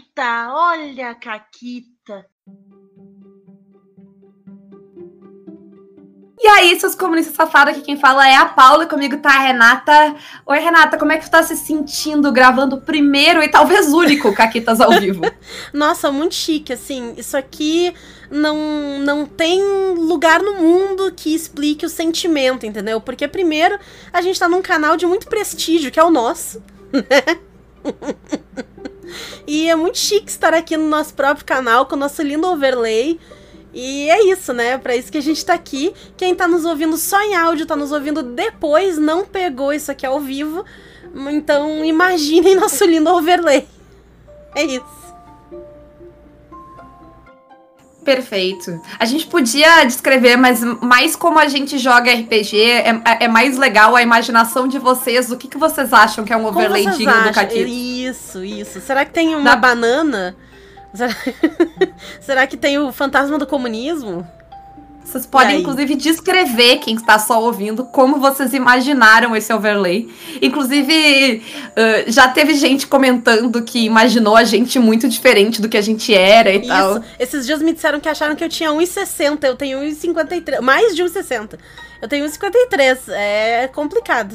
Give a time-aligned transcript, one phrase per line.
[0.00, 2.26] Caquita, olha a Caquita.
[6.42, 9.40] E aí, seus comunistas safados, aqui quem fala é a Paula, e comigo tá a
[9.40, 10.16] Renata.
[10.46, 14.32] Oi, Renata, como é que tu tá se sentindo gravando o primeiro e talvez único
[14.34, 15.20] Caquitas ao vivo?
[15.72, 17.94] Nossa, muito chique, assim, isso aqui
[18.30, 19.62] não, não tem
[19.94, 23.02] lugar no mundo que explique o sentimento, entendeu?
[23.02, 23.78] Porque, primeiro,
[24.10, 27.38] a gente tá num canal de muito prestígio, que é o nosso, né?
[29.46, 33.18] e é muito chique estar aqui no nosso próprio canal com o nosso lindo overlay
[33.72, 34.78] e é isso, né?
[34.78, 35.92] Para isso que a gente tá aqui.
[36.16, 40.04] Quem tá nos ouvindo só em áudio, tá nos ouvindo depois, não pegou isso aqui
[40.04, 40.64] ao vivo.
[41.30, 43.66] Então imaginem nosso lindo overlay.
[44.54, 44.99] É isso.
[48.04, 48.80] Perfeito.
[48.98, 53.94] A gente podia descrever, mas mais como a gente joga RPG, é, é mais legal
[53.94, 55.30] a imaginação de vocês.
[55.30, 57.24] O que, que vocês acham que é um overlay digno acham?
[57.24, 57.68] do Caquito?
[57.68, 58.80] Isso, isso.
[58.80, 60.34] Será que tem uma banana?
[60.94, 61.14] Será...
[62.20, 64.26] Será que tem o fantasma do comunismo?
[65.04, 70.08] Vocês podem, inclusive, descrever, quem está só ouvindo, como vocês imaginaram esse overlay.
[70.40, 75.82] Inclusive, uh, já teve gente comentando que imaginou a gente muito diferente do que a
[75.82, 76.68] gente era e Isso.
[76.68, 77.02] tal.
[77.18, 80.60] Esses dias me disseram que acharam que eu tinha 1,60, eu tenho 1,53.
[80.60, 81.58] Mais de 1,60.
[82.00, 82.98] Eu tenho 1,53.
[83.08, 84.34] É complicado.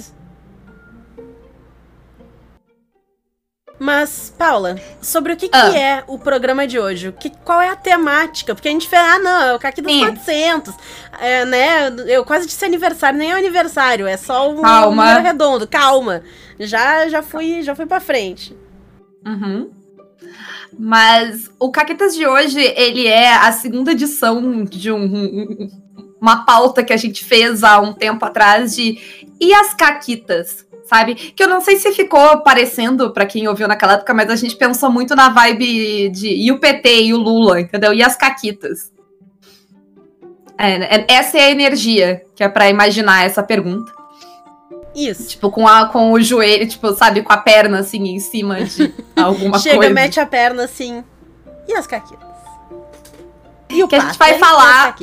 [3.77, 5.69] Mas, Paula, sobre o que, ah.
[5.69, 7.09] que é o programa de hoje?
[7.09, 8.55] O que, qual é a temática?
[8.55, 9.99] Porque a gente fala, ah, não, é o CAC dos Sim.
[9.99, 10.73] 400,
[11.19, 11.95] é, né?
[12.07, 15.05] Eu quase disse aniversário, nem é aniversário, é só um Calma.
[15.05, 15.67] número redondo.
[15.67, 16.23] Calma,
[16.57, 18.55] já, já, fui, já fui pra frente.
[19.25, 19.71] Uhum.
[20.77, 25.69] Mas o Caquetas de hoje, ele é a segunda edição de um,
[26.19, 30.65] uma pauta que a gente fez há um tempo atrás de E as Caquitas?
[30.86, 31.16] Sabe?
[31.16, 34.55] Que eu não sei se ficou parecendo para quem ouviu naquela época, mas a gente
[34.55, 37.94] pensou muito na vibe de e o PT e o Lula, entendeu?
[37.94, 38.92] E as caquitas.
[40.58, 43.92] É, é essa é a energia que é para imaginar essa pergunta.
[44.95, 45.27] Isso.
[45.27, 48.93] Tipo, com, a, com o joelho, tipo, sabe, com a perna assim em cima de
[49.15, 49.89] alguma Chega, coisa.
[49.89, 51.04] Chega, mete a perna assim.
[51.67, 52.26] E as caquitas?
[53.70, 54.95] E o que a gente vai falar.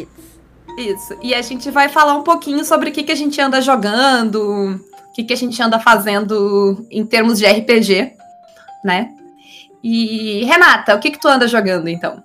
[0.79, 1.15] Isso.
[1.21, 4.81] E a gente vai falar um pouquinho sobre o que, que a gente anda jogando,
[5.12, 8.15] o que, que a gente anda fazendo em termos de RPG,
[8.83, 9.11] né?
[9.84, 12.25] E Renata, o que, que tu anda jogando então?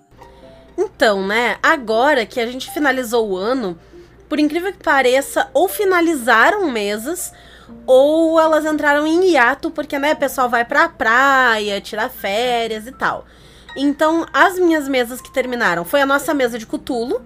[0.78, 3.78] Então, né, agora que a gente finalizou o ano,
[4.30, 7.34] por incrível que pareça, ou finalizaram mesas,
[7.86, 12.94] ou elas entraram em hiato, porque, né, o pessoal vai pra praia, tirar férias e
[12.94, 13.26] tal.
[13.76, 17.22] Então, as minhas mesas que terminaram foi a nossa mesa de Cutulo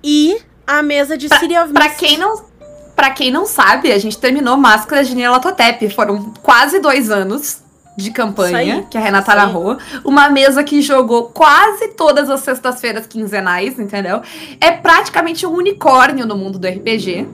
[0.00, 2.53] e a mesa de pra, City of Pra quem não
[2.94, 5.90] Pra quem não sabe, a gente terminou Máscara de Nyarlathotep.
[5.90, 7.62] Foram quase dois anos
[7.96, 9.76] de campanha aí, que a Renata narrou.
[10.04, 14.22] Uma mesa que jogou quase todas as sextas-feiras quinzenais, entendeu?
[14.60, 17.26] É praticamente um unicórnio no mundo do RPG.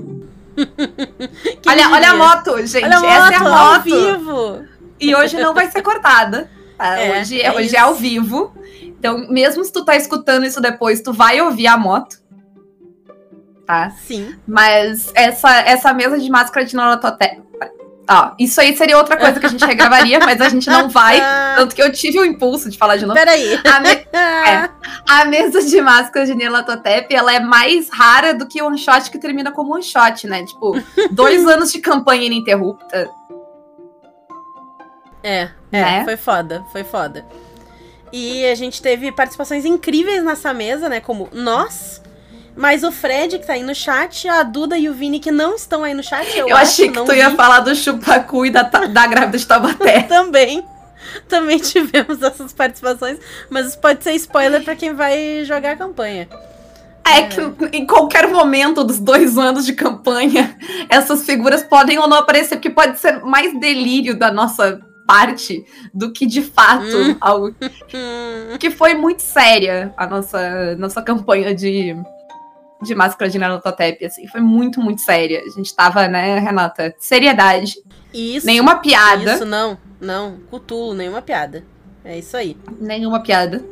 [1.66, 2.84] olha, olha a moto, gente.
[2.84, 3.54] Olha a moto, Essa é a moto.
[3.54, 4.64] Ao vivo.
[4.98, 6.50] E hoje não vai ser cortada.
[6.76, 6.98] Tá?
[6.98, 8.52] É, hoje, é, hoje é ao vivo.
[8.82, 12.20] Então, mesmo se tu tá escutando isso depois, tu vai ouvir a moto
[13.70, 13.90] tá?
[13.90, 14.34] Sim.
[14.46, 17.38] Mas essa, essa mesa de máscara de Nolototé.
[18.08, 21.20] Ó, isso aí seria outra coisa que a gente regravaria, mas a gente não vai.
[21.54, 23.14] Tanto que eu tive o impulso de falar de novo.
[23.14, 23.60] Peraí.
[23.64, 24.68] A, me é,
[25.08, 29.08] a mesa de máscara de Nelatotep, ela é mais rara do que o one shot
[29.08, 30.44] que termina como one shot, né?
[30.44, 30.74] Tipo,
[31.12, 33.08] dois anos de campanha ininterrupta.
[35.22, 36.04] É, é, né?
[36.04, 37.24] foi foda, foi foda.
[38.12, 40.98] E a gente teve participações incríveis nessa mesa, né?
[40.98, 42.02] Como nós,
[42.56, 45.54] mas o Fred, que tá aí no chat, a Duda e o Vini, que não
[45.54, 47.18] estão aí no chat, eu, eu acho, achei que tu vi.
[47.18, 50.02] ia falar do Chupacu e da, da grávida de Taubaté.
[50.08, 50.64] Também.
[51.28, 53.18] Também tivemos essas participações,
[53.48, 56.28] mas isso pode ser spoiler para quem vai jogar a campanha.
[57.06, 57.40] É, é que
[57.76, 60.56] em qualquer momento dos dois anos de campanha,
[60.88, 66.12] essas figuras podem ou não aparecer, porque pode ser mais delírio da nossa parte do
[66.12, 67.16] que de fato hum.
[67.20, 67.52] algo
[68.60, 71.96] que foi muito séria a nossa, nossa campanha de
[72.82, 74.26] de Máscara de Narototep, assim.
[74.26, 75.42] Foi muito, muito séria.
[75.44, 76.94] A gente tava, né, Renata?
[76.98, 77.76] Seriedade.
[78.12, 78.46] Isso.
[78.46, 79.34] Nenhuma piada.
[79.34, 79.78] Isso, não.
[80.00, 80.38] Não.
[80.50, 81.64] Cutulo, nenhuma piada.
[82.04, 82.56] É isso aí.
[82.80, 83.64] Nenhuma piada.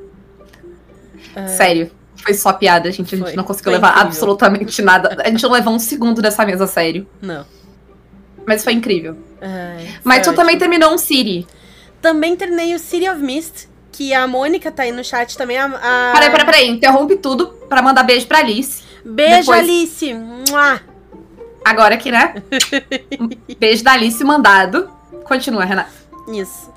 [1.36, 1.48] Uh...
[1.48, 1.90] Sério.
[2.16, 3.14] Foi só piada, gente.
[3.14, 3.36] A gente foi.
[3.36, 4.08] não conseguiu foi levar incrível.
[4.08, 5.16] absolutamente nada.
[5.24, 7.06] A gente não levou um segundo dessa mesa sério.
[7.22, 7.46] Não.
[8.46, 9.16] Mas foi incrível.
[9.40, 11.46] Ai, Mas tu também terminou um City.
[12.00, 15.58] Também terminei o City of Mist, que a Mônica tá aí no chat também.
[15.58, 16.12] A, a...
[16.12, 16.68] Peraí, peraí, peraí.
[16.68, 18.87] Interrompe tudo pra mandar beijo pra Alice.
[19.08, 19.58] Beijo, Depois...
[19.58, 20.14] Alice!
[20.14, 20.80] Mua.
[21.64, 22.34] Agora aqui, né?
[23.58, 24.90] Beijo da Alice mandado.
[25.24, 25.90] Continua, Renata.
[26.28, 26.68] Isso.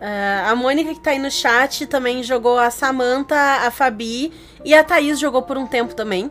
[0.00, 4.32] Uh, a Mônica, que tá aí no chat, também jogou a Samantha, a Fabi
[4.64, 6.30] e a Thaís jogou por um tempo também,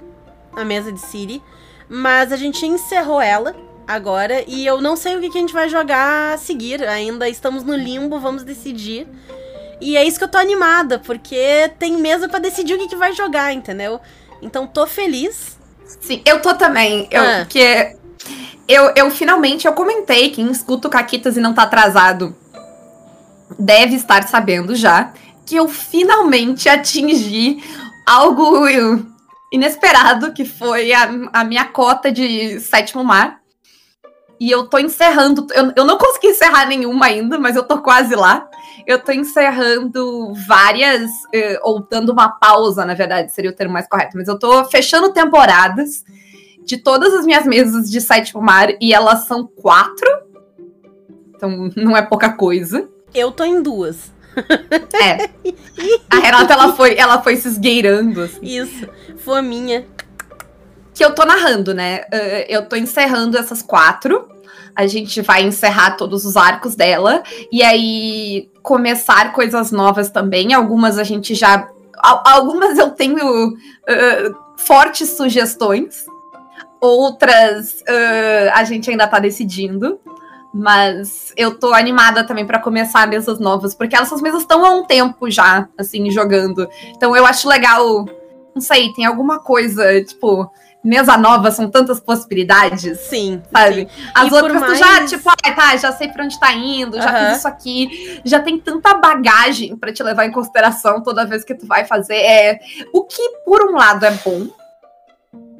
[0.55, 1.41] a mesa de Siri.
[1.87, 3.55] Mas a gente encerrou ela
[3.87, 6.83] agora e eu não sei o que, que a gente vai jogar a seguir.
[6.83, 9.07] Ainda estamos no limbo, vamos decidir.
[9.81, 12.95] E é isso que eu tô animada, porque tem mesa para decidir o que, que
[12.95, 13.99] vai jogar, entendeu?
[14.41, 15.57] Então tô feliz.
[16.01, 17.07] Sim, eu tô também.
[17.11, 17.39] Eu, ah.
[17.39, 17.95] Porque
[18.67, 22.35] eu, eu finalmente eu comentei, quem escuta o Caquitas e não tá atrasado
[23.57, 25.11] deve estar sabendo já
[25.45, 27.63] que eu finalmente atingi
[28.05, 28.67] algo
[29.51, 33.38] inesperado, que foi a, a minha cota de sétimo mar.
[34.39, 35.45] E eu tô encerrando.
[35.51, 38.47] Eu, eu não consegui encerrar nenhuma ainda, mas eu tô quase lá.
[38.87, 43.87] Eu tô encerrando várias, eh, ou dando uma pausa, na verdade, seria o termo mais
[43.87, 46.03] correto, mas eu tô fechando temporadas
[46.63, 50.07] de todas as minhas mesas de sétimo mar, e elas são quatro.
[51.35, 52.87] Então não é pouca coisa.
[53.13, 54.11] Eu tô em duas.
[54.93, 55.29] É.
[56.09, 58.21] A Renata, ela foi, ela foi se esgueirando.
[58.21, 58.39] Assim.
[58.41, 58.87] Isso.
[59.17, 59.85] Fominha.
[60.99, 62.01] Que eu tô narrando, né?
[62.13, 64.27] Uh, eu tô encerrando essas quatro.
[64.75, 67.23] A gente vai encerrar todos os arcos dela.
[67.49, 70.53] E aí começar coisas novas também.
[70.53, 71.69] Algumas a gente já.
[72.03, 76.05] Algumas eu tenho uh, fortes sugestões.
[76.81, 80.01] Outras uh, a gente ainda tá decidindo.
[80.53, 84.83] Mas eu tô animada também para começar mesas novas, porque essas mesas estão há um
[84.83, 86.67] tempo já, assim, jogando.
[86.89, 88.05] Então eu acho legal.
[88.53, 90.51] Não sei, tem alguma coisa, tipo,
[90.83, 92.99] mesa nova, são tantas possibilidades.
[93.01, 93.41] Sim.
[93.51, 93.87] Sabe?
[93.89, 94.03] Sim.
[94.13, 94.79] As e outras mais...
[94.79, 98.21] tu já, tipo, ah, tá, já sei pra onde tá indo, já fiz isso aqui.
[98.23, 102.17] Já tem tanta bagagem para te levar em consideração toda vez que tu vai fazer.
[102.17, 102.59] É,
[102.93, 104.47] o que, por um lado, é bom.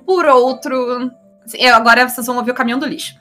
[0.06, 1.12] Por outro.
[1.46, 3.16] Assim, agora vocês vão ouvir o caminhão do lixo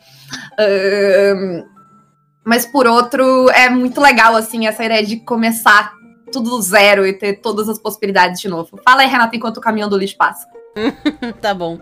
[2.48, 5.92] mas por outro, é muito legal, assim, essa ideia de começar
[6.32, 8.80] tudo do zero e ter todas as possibilidades de novo.
[8.82, 10.46] Fala aí, Renata, enquanto o caminhão do lixo passa.
[11.40, 11.78] tá bom.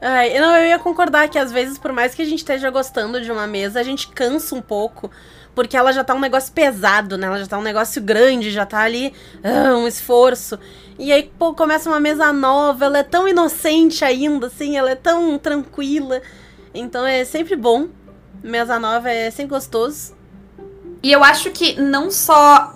[0.00, 3.20] Ai, não, eu ia concordar que às vezes, por mais que a gente esteja gostando
[3.20, 5.10] de uma mesa, a gente cansa um pouco.
[5.54, 7.26] Porque ela já tá um negócio pesado, né?
[7.26, 9.12] Ela já tá um negócio grande, já tá ali
[9.42, 10.58] ah, um esforço.
[10.98, 14.94] E aí, pô, começa uma mesa nova, ela é tão inocente ainda, assim, ela é
[14.94, 16.22] tão tranquila.
[16.72, 17.88] Então é sempre bom.
[18.42, 20.14] Mesa nova é sempre gostoso.
[21.02, 22.74] E eu acho que não só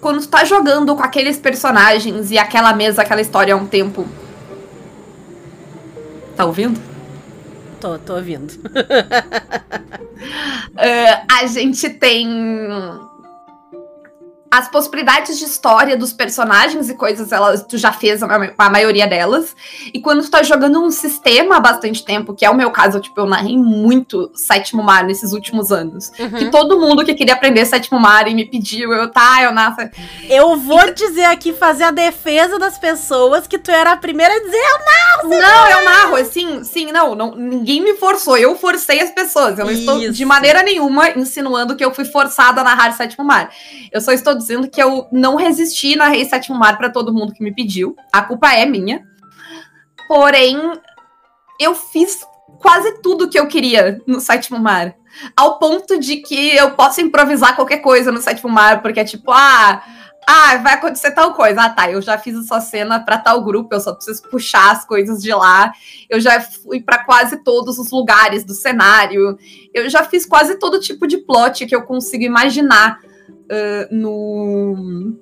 [0.00, 4.06] quando tu tá jogando com aqueles personagens e aquela mesa, aquela história há um tempo.
[6.40, 6.80] Tá ouvindo?
[7.78, 8.52] Tô, tô ouvindo.
[8.52, 8.64] uh,
[11.30, 12.26] a gente tem
[14.50, 18.26] as possibilidades de história dos personagens e coisas, elas, tu já fez a,
[18.58, 19.54] a, maioria delas.
[19.94, 22.98] E quando tu tá jogando um sistema há bastante tempo, que é o meu caso,
[22.98, 26.10] tipo, eu narrei muito Sétimo Mar nesses últimos anos.
[26.18, 26.30] Uhum.
[26.30, 29.88] Que todo mundo que queria aprender Sétimo Mar e me pediu, eu, tá, eu nasço.
[30.28, 30.94] Eu vou e...
[30.94, 34.78] dizer aqui, fazer a defesa das pessoas, que tu era a primeira a dizer, eu
[34.84, 35.28] narro!
[35.30, 39.60] Não, não eu narro, assim, sim, não, não, ninguém me forçou, eu forcei as pessoas.
[39.60, 39.82] Eu não Isso.
[39.82, 43.50] estou de maneira nenhuma insinuando que eu fui forçada a narrar Sétimo Mar.
[43.92, 47.32] Eu só estou dizendo que eu não resisti na Rei Sétimo Mar para todo mundo
[47.32, 47.94] que me pediu.
[48.12, 49.04] A culpa é minha.
[50.08, 50.56] Porém,
[51.58, 52.20] eu fiz
[52.58, 54.94] quase tudo que eu queria no Sétimo Mar.
[55.36, 59.30] Ao ponto de que eu posso improvisar qualquer coisa no Sétimo Mar, porque é tipo,
[59.30, 59.82] ah,
[60.26, 61.62] ah, vai acontecer tal coisa.
[61.62, 64.84] Ah, tá, eu já fiz essa cena para tal grupo, eu só preciso puxar as
[64.84, 65.72] coisas de lá.
[66.08, 69.36] Eu já fui para quase todos os lugares do cenário.
[69.74, 73.00] Eu já fiz quase todo tipo de plot que eu consigo imaginar
[73.50, 75.14] uh, no,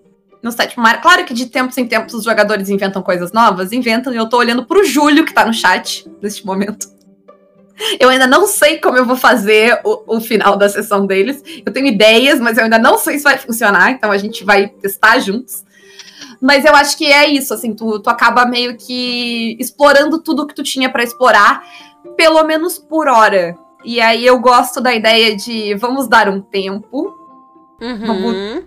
[0.42, 1.00] no sétimo mar.
[1.00, 4.36] Claro que de tempos em tempos os jogadores inventam coisas novas, inventam, e eu tô
[4.36, 6.98] olhando pro Júlio, que tá no chat neste momento.
[8.00, 11.42] Eu ainda não sei como eu vou fazer o, o, final da sessão deles.
[11.64, 14.68] Eu tenho ideias, mas eu ainda não sei se vai funcionar, então a gente vai
[14.68, 15.64] testar juntos.
[16.40, 20.54] Mas eu acho que é isso, assim, tu, tu acaba meio que explorando tudo que
[20.54, 21.64] tu tinha para explorar,
[22.16, 23.56] pelo menos por hora.
[23.84, 27.14] E aí eu gosto da ideia de vamos dar um tempo,
[27.80, 28.06] Uhum.
[28.06, 28.64] Vamos.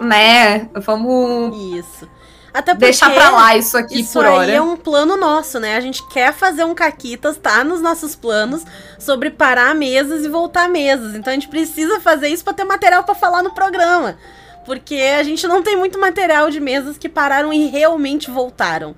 [0.00, 0.68] Né?
[0.74, 1.78] Vamos.
[1.78, 2.08] Isso.
[2.56, 4.46] Até porque deixar pra lá isso aqui isso por hora.
[4.46, 5.76] Isso é um plano nosso, né?
[5.76, 8.64] A gente quer fazer um Caquitas, tá nos nossos planos,
[8.98, 11.14] sobre parar mesas e voltar mesas.
[11.14, 14.16] Então a gente precisa fazer isso para ter material para falar no programa.
[14.64, 18.96] Porque a gente não tem muito material de mesas que pararam e realmente voltaram.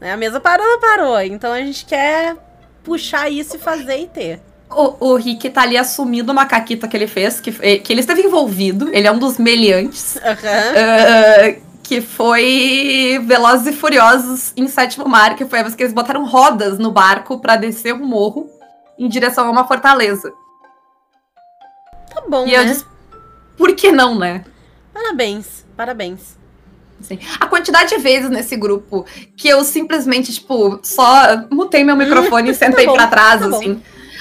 [0.00, 0.12] Né?
[0.12, 1.20] A mesa parou, não parou.
[1.20, 2.36] Então a gente quer
[2.84, 4.40] puxar isso e fazer e ter.
[4.74, 8.22] O, o Rick tá ali assumindo uma caquita que ele fez, que, que ele esteve
[8.22, 10.16] envolvido, ele é um dos meliantes.
[10.16, 11.58] Uhum.
[11.60, 15.92] Uh, que foi Velozes e Furiosos em Sétimo Mar, que foi a vez que eles
[15.92, 18.48] botaram rodas no barco para descer um morro
[18.98, 20.32] em direção a uma fortaleza.
[22.12, 22.58] Tá bom, e né?
[22.58, 22.86] Eu disse,
[23.56, 24.44] por que não, né?
[24.92, 26.36] Parabéns, parabéns.
[27.00, 29.04] Assim, a quantidade de vezes nesse grupo
[29.36, 33.48] que eu simplesmente, tipo, só mutei meu microfone e sentei tá bom, pra trás, tá
[33.48, 33.76] bom.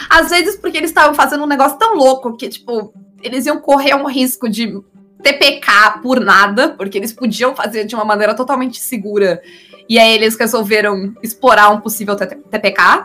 [0.09, 3.95] Às vezes porque eles estavam fazendo um negócio tão louco que, tipo, eles iam correr
[3.95, 4.81] um risco de
[5.21, 9.41] TPK por nada, porque eles podiam fazer de uma maneira totalmente segura.
[9.87, 13.03] E aí eles resolveram explorar um possível TPK.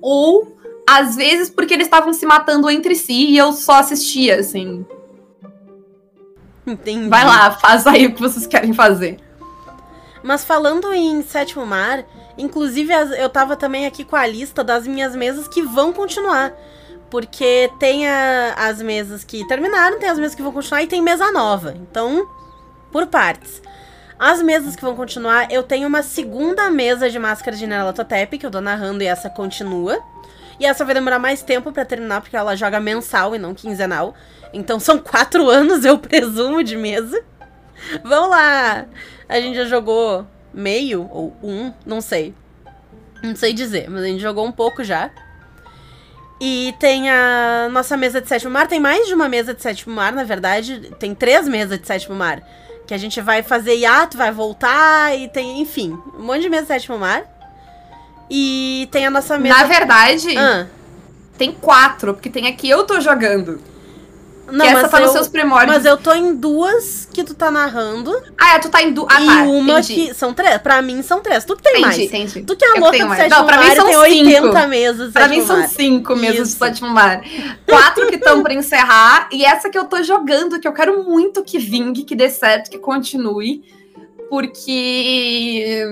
[0.00, 0.56] Ou,
[0.88, 4.84] às vezes, porque eles estavam se matando entre si e eu só assistia, assim.
[6.66, 7.08] Entendi.
[7.08, 9.18] Vai lá, faz aí o que vocês querem fazer.
[10.22, 12.04] Mas falando em Sétimo Mar,
[12.36, 16.52] inclusive eu tava também aqui com a lista das minhas mesas que vão continuar.
[17.10, 21.02] Porque tem a- as mesas que terminaram, tem as mesas que vão continuar e tem
[21.02, 21.74] mesa nova.
[21.76, 22.28] Então,
[22.92, 23.60] por partes.
[24.18, 28.44] As mesas que vão continuar, eu tenho uma segunda mesa de máscara de Nerlatotep, que
[28.46, 29.98] eu tô narrando e essa continua.
[30.60, 34.14] E essa vai demorar mais tempo pra terminar, porque ela joga mensal e não quinzenal.
[34.52, 37.24] Então são quatro anos, eu presumo, de mesa.
[38.04, 38.86] Vamos lá!
[39.28, 42.34] A gente já jogou meio ou um, não sei.
[43.22, 45.10] Não sei dizer, mas a gente jogou um pouco já.
[46.40, 48.66] E tem a nossa mesa de sétimo mar.
[48.66, 50.90] Tem mais de uma mesa de sétimo mar, na verdade.
[50.98, 52.42] Tem três mesas de sétimo mar.
[52.86, 56.62] Que a gente vai fazer hiato, vai voltar e tem, enfim, um monte de mesa
[56.62, 57.24] de sétimo mar.
[58.30, 59.54] E tem a nossa mesa.
[59.54, 60.66] Na verdade, Ah,
[61.36, 63.60] tem quatro, porque tem aqui eu tô jogando.
[64.52, 65.76] Não, que essa mas tá nos eu, seus primórdios.
[65.76, 68.12] mas eu tô em duas que tu tá narrando.
[68.38, 69.06] Ah, é, tu tá em du...
[69.10, 69.94] Ah, e tá, uma entendi.
[70.08, 70.14] que.
[70.14, 70.58] São três.
[70.58, 71.44] Pra mim são três.
[71.44, 71.98] Tu que tem Entendi, mais.
[71.98, 72.42] entendi.
[72.42, 74.68] Tu que é a Eu louca do sétimo Não, pra mim são tem 80 cinco.
[74.68, 75.68] mesas do Pra mim são mar.
[75.68, 77.22] cinco mesas de sétimo mar.
[77.66, 79.28] Quatro que estão pra encerrar.
[79.32, 82.70] E essa que eu tô jogando, que eu quero muito que vingue, que dê certo,
[82.70, 83.62] que continue.
[84.28, 85.86] Porque.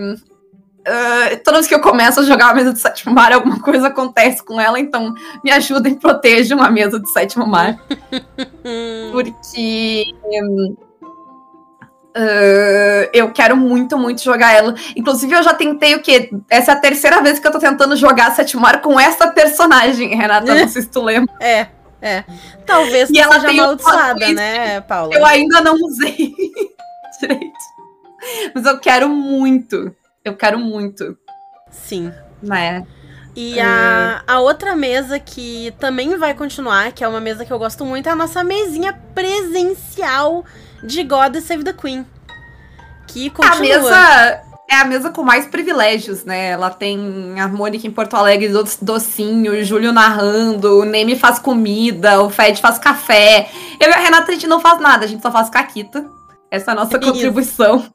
[0.88, 3.88] Ah, toda vez que eu começo a jogar uma mesa de sétimo mar, alguma coisa
[3.88, 4.80] acontece com ela.
[4.80, 5.14] Então,
[5.45, 7.78] me ajudem, protejam uma mesa de sétimo mar.
[9.12, 10.04] Porque.
[10.25, 10.76] hum,
[12.18, 14.75] ah, eu quero muito, muito jogar ela.
[14.97, 16.30] Inclusive, eu já tentei o quê?
[16.50, 20.16] Essa é a terceira vez que eu tô tentando jogar Sétimo Mar com essa personagem,
[20.16, 20.52] Renata.
[20.52, 21.33] Não sei se tu lembra.
[21.40, 21.68] é,
[22.02, 22.25] é.
[22.66, 25.14] Talvez E ela seja um amaldiçoada, né, Paula?
[25.14, 26.35] Eu ainda não usei
[27.21, 27.78] direito.
[28.52, 29.95] Mas eu quero muito.
[30.28, 31.16] Eu quero muito.
[31.70, 32.12] Sim.
[32.42, 32.87] Né?
[33.37, 37.58] E a, a outra mesa que também vai continuar, que é uma mesa que eu
[37.58, 40.44] gosto muito, é a nossa mesinha presencial
[40.82, 42.04] de God Save the Queen.
[43.06, 43.61] Que A continua.
[43.61, 46.49] mesa é a mesa com mais privilégios, né?
[46.50, 51.38] Ela tem a Mônica em Porto Alegre, do- docinho, o Júlio narrando, o Neme faz
[51.38, 53.49] comida, o Fed faz café.
[53.80, 56.04] Eu e a Renata, a gente não faz nada, a gente só faz caquita.
[56.50, 57.06] Essa é a nossa Isso.
[57.12, 57.87] contribuição.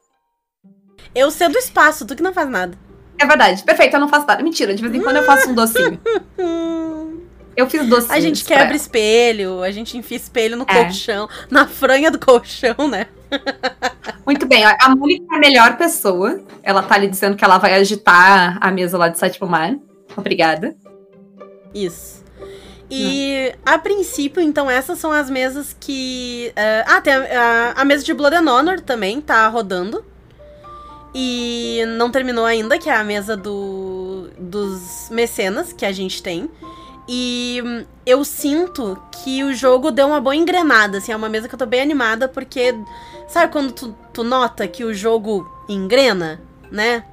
[1.14, 2.76] Eu cedo espaço, tu que não faz nada.
[3.18, 3.62] É verdade.
[3.62, 4.42] Perfeito, eu não faço nada.
[4.42, 6.00] Mentira, de vez em quando eu faço um docinho.
[6.38, 7.20] Hum.
[7.56, 8.12] Eu fiz docinho.
[8.12, 10.74] A gente quebra espelho, a gente enfia espelho no É.
[10.86, 13.06] colchão, na franha do colchão, né?
[14.26, 16.40] Muito bem, a Mônica é a melhor pessoa.
[16.64, 19.76] Ela tá ali dizendo que ela vai agitar a mesa lá de Sétimo Mar.
[20.16, 20.74] Obrigada.
[21.72, 22.24] Isso.
[22.90, 26.52] E a princípio, então, essas são as mesas que.
[26.56, 27.18] eh, ah, tem a,
[27.76, 30.04] a- a mesa de Blood and Honor também tá rodando.
[31.14, 36.50] E não terminou ainda, que é a mesa do, dos mecenas que a gente tem.
[37.06, 41.48] E hum, eu sinto que o jogo deu uma boa engrenada, assim, é uma mesa
[41.48, 42.74] que eu tô bem animada, porque.
[43.28, 46.40] Sabe quando tu, tu nota que o jogo engrena,
[46.70, 47.04] né?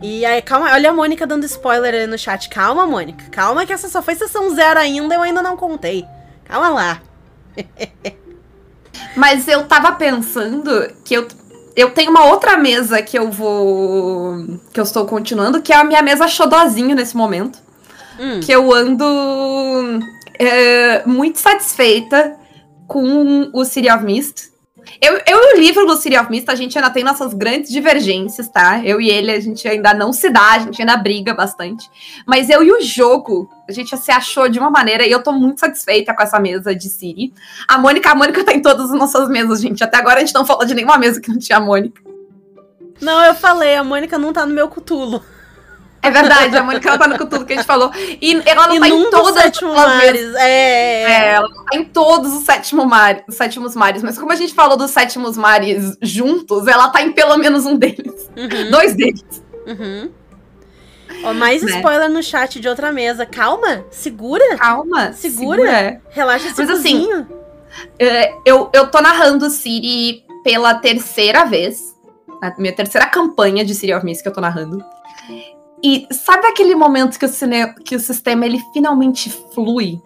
[0.00, 2.48] E aí, calma, olha a Mônica dando spoiler aí no chat.
[2.48, 3.24] Calma, Mônica.
[3.30, 6.04] Calma que essa só foi sessão zero ainda, eu ainda não contei.
[6.44, 7.02] Calma lá.
[9.16, 10.70] Mas eu tava pensando
[11.04, 11.26] que eu,
[11.76, 14.58] eu tenho uma outra mesa que eu vou.
[14.72, 17.58] que eu estou continuando, que é a minha mesa xodozinho nesse momento.
[18.18, 19.04] Hum, Que eu ando
[20.38, 22.34] é, muito satisfeita
[22.86, 24.50] com o City of Mist.
[25.02, 27.70] Eu, eu e o livro do City of Mist, a gente ainda tem nossas grandes
[27.70, 28.80] divergências, tá?
[28.84, 31.90] Eu e ele, a gente ainda não se dá, a gente ainda briga bastante.
[32.26, 35.32] Mas eu e o jogo, a gente se achou de uma maneira e eu tô
[35.32, 37.32] muito satisfeita com essa mesa de City.
[37.66, 39.82] A Mônica, a Mônica tá em todas as nossas mesas, gente.
[39.82, 42.00] Até agora a gente não falou de nenhuma mesa que não tinha a Mônica.
[43.00, 45.22] Não, eu falei, a Mônica não tá no meu cutulo.
[46.02, 47.90] É verdade, a Mônica ela tá no tudo que a gente falou.
[48.20, 50.34] E ela não e tá em todas as mares.
[50.36, 51.02] É.
[51.02, 54.54] É, ela tá em todos os, sétimo mar, os sétimos mares, mas como a gente
[54.54, 58.30] falou dos sétimos mares juntos, ela tá em pelo menos um deles.
[58.36, 59.24] Uhum, Dois deles.
[59.66, 60.10] uhum.
[61.24, 61.76] Ó, mais Né?
[61.76, 63.24] spoiler no chat de outra mesa.
[63.26, 64.56] Calma, segura.
[64.56, 65.12] Calma.
[65.12, 66.00] Segura.
[66.10, 67.28] Relaxa esse Mas assim, cozinho.
[67.98, 71.94] É, eu, eu tô narrando City pela terceira vez.
[72.42, 74.84] A minha terceira campanha de City of Mist que eu tô narrando.
[75.82, 80.00] E sabe aquele momento que o, cine, que o sistema ele finalmente flui?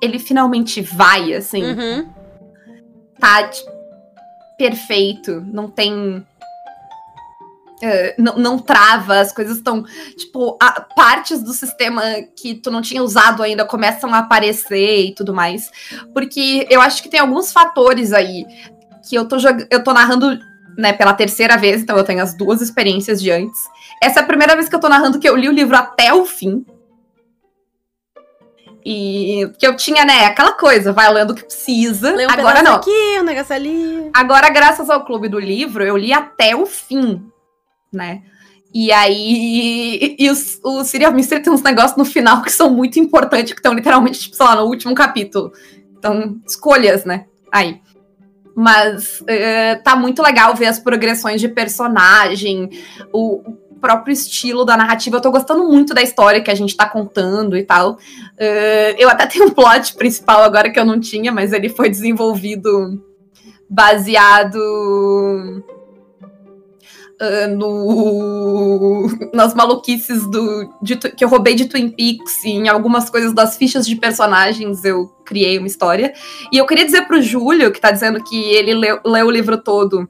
[0.00, 1.64] Ele finalmente vai, assim.
[1.64, 2.08] Uhum.
[3.18, 3.70] tá tipo,
[4.58, 6.26] perfeito, não tem.
[7.82, 9.84] Uh, não, não, trava, as coisas estão.
[10.16, 12.02] Tipo, a, partes do sistema
[12.36, 15.68] que tu não tinha usado ainda começam a aparecer e tudo mais.
[16.14, 18.44] Porque eu acho que tem alguns fatores aí
[19.08, 19.36] que eu tô,
[19.68, 20.38] eu tô narrando
[20.76, 23.60] né, pela terceira vez, então eu tenho as duas experiências de antes.
[24.00, 26.14] Essa é a primeira vez que eu tô narrando que eu li o livro até
[26.14, 26.64] o fim.
[28.84, 32.10] E que eu tinha, né, aquela coisa, vai lendo o que precisa.
[32.12, 32.76] Lê um Agora não.
[32.76, 34.10] aqui, um negócio ali.
[34.12, 37.24] Agora, graças ao clube do livro, eu li até o fim,
[37.92, 38.22] né?
[38.74, 42.98] E aí, e, os, o Serial Mystery tem uns negócios no final que são muito
[42.98, 45.52] importantes, que estão literalmente, tipo, sei lá, no último capítulo.
[45.98, 47.26] Então, escolhas, né?
[47.52, 47.80] Aí.
[48.54, 52.70] Mas uh, tá muito legal ver as progressões de personagem,
[53.12, 53.42] o,
[53.82, 55.16] próprio estilo da narrativa.
[55.16, 57.94] Eu tô gostando muito da história que a gente tá contando e tal.
[57.94, 61.90] Uh, eu até tenho um plot principal agora que eu não tinha, mas ele foi
[61.90, 63.02] desenvolvido
[63.68, 64.58] baseado
[67.22, 73.08] uh, no, nas maluquices do, de, que eu roubei de Twin Peaks e em algumas
[73.08, 76.12] coisas das fichas de personagens eu criei uma história.
[76.52, 79.56] E eu queria dizer pro Júlio, que tá dizendo que ele leu, leu o livro
[79.56, 80.08] todo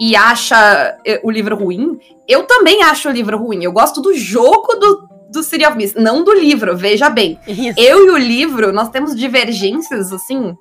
[0.00, 3.62] e acha eh, o livro ruim, eu também acho o livro ruim.
[3.62, 7.38] Eu gosto do jogo do, do City of Mist, não do livro, veja bem.
[7.46, 7.78] Isso.
[7.78, 10.56] Eu e o livro, nós temos divergências, assim,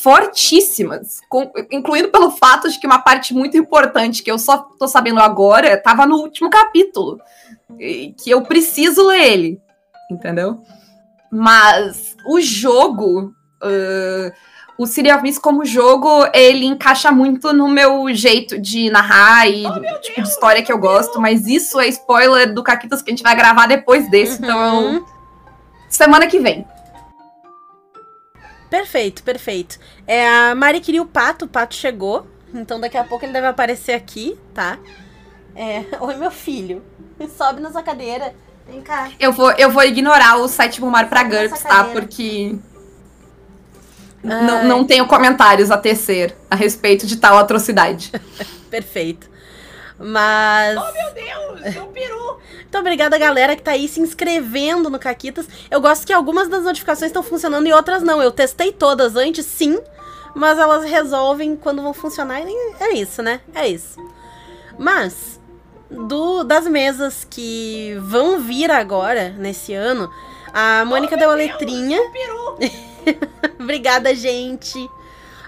[0.00, 4.86] fortíssimas, com, incluindo pelo fato de que uma parte muito importante que eu só tô
[4.86, 7.18] sabendo agora estava no último capítulo,
[7.78, 9.60] que eu preciso ler ele,
[10.10, 10.62] entendeu?
[11.30, 13.34] Mas o jogo.
[13.62, 14.32] Uh,
[14.78, 19.64] o City of Mist como jogo, ele encaixa muito no meu jeito de narrar e
[19.66, 23.12] oh, tipo de história que eu gosto, mas isso é spoiler do Caquitas que a
[23.14, 24.44] gente vai gravar depois desse, uhum.
[24.44, 25.06] então
[25.88, 26.66] semana que vem.
[28.70, 29.78] Perfeito, perfeito.
[30.06, 33.46] É, a Mari queria o pato, o pato chegou, então daqui a pouco ele deve
[33.46, 34.78] aparecer aqui, tá?
[35.54, 36.82] É, oi meu filho,
[37.36, 38.34] sobe nessa cadeira,
[38.68, 39.10] vem cá.
[39.18, 41.84] Eu vou, eu vou ignorar o sétimo mar pra GURPS, tá?
[41.84, 42.58] Porque
[44.22, 48.12] não, não tenho comentários a tecer a respeito de tal atrocidade.
[48.68, 49.35] Perfeito.
[49.98, 50.78] Mas.
[50.78, 51.76] Oh, meu Deus!
[51.76, 52.36] É um peru!
[52.68, 55.48] Então, obrigada, galera, que tá aí se inscrevendo no Caquitas.
[55.70, 58.20] Eu gosto que algumas das notificações estão funcionando e outras não.
[58.20, 59.78] Eu testei todas antes, sim,
[60.34, 62.42] mas elas resolvem quando vão funcionar.
[62.42, 63.40] E é isso, né?
[63.54, 63.98] É isso.
[64.76, 65.40] Mas,
[65.90, 70.10] do, das mesas que vão vir agora, nesse ano,
[70.52, 71.98] a Mônica oh, deu a letrinha.
[71.98, 72.58] Deus, peru!
[73.60, 74.76] Obrigada, gente.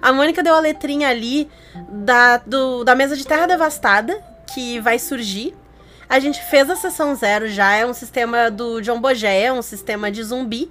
[0.00, 1.50] A Mônica deu a letrinha ali
[1.88, 5.54] da, do, da mesa de Terra Devastada, que vai surgir.
[6.08, 9.61] A gente fez a sessão zero já, é um sistema do John Bogé, é um
[9.61, 10.70] sistema de zumbi.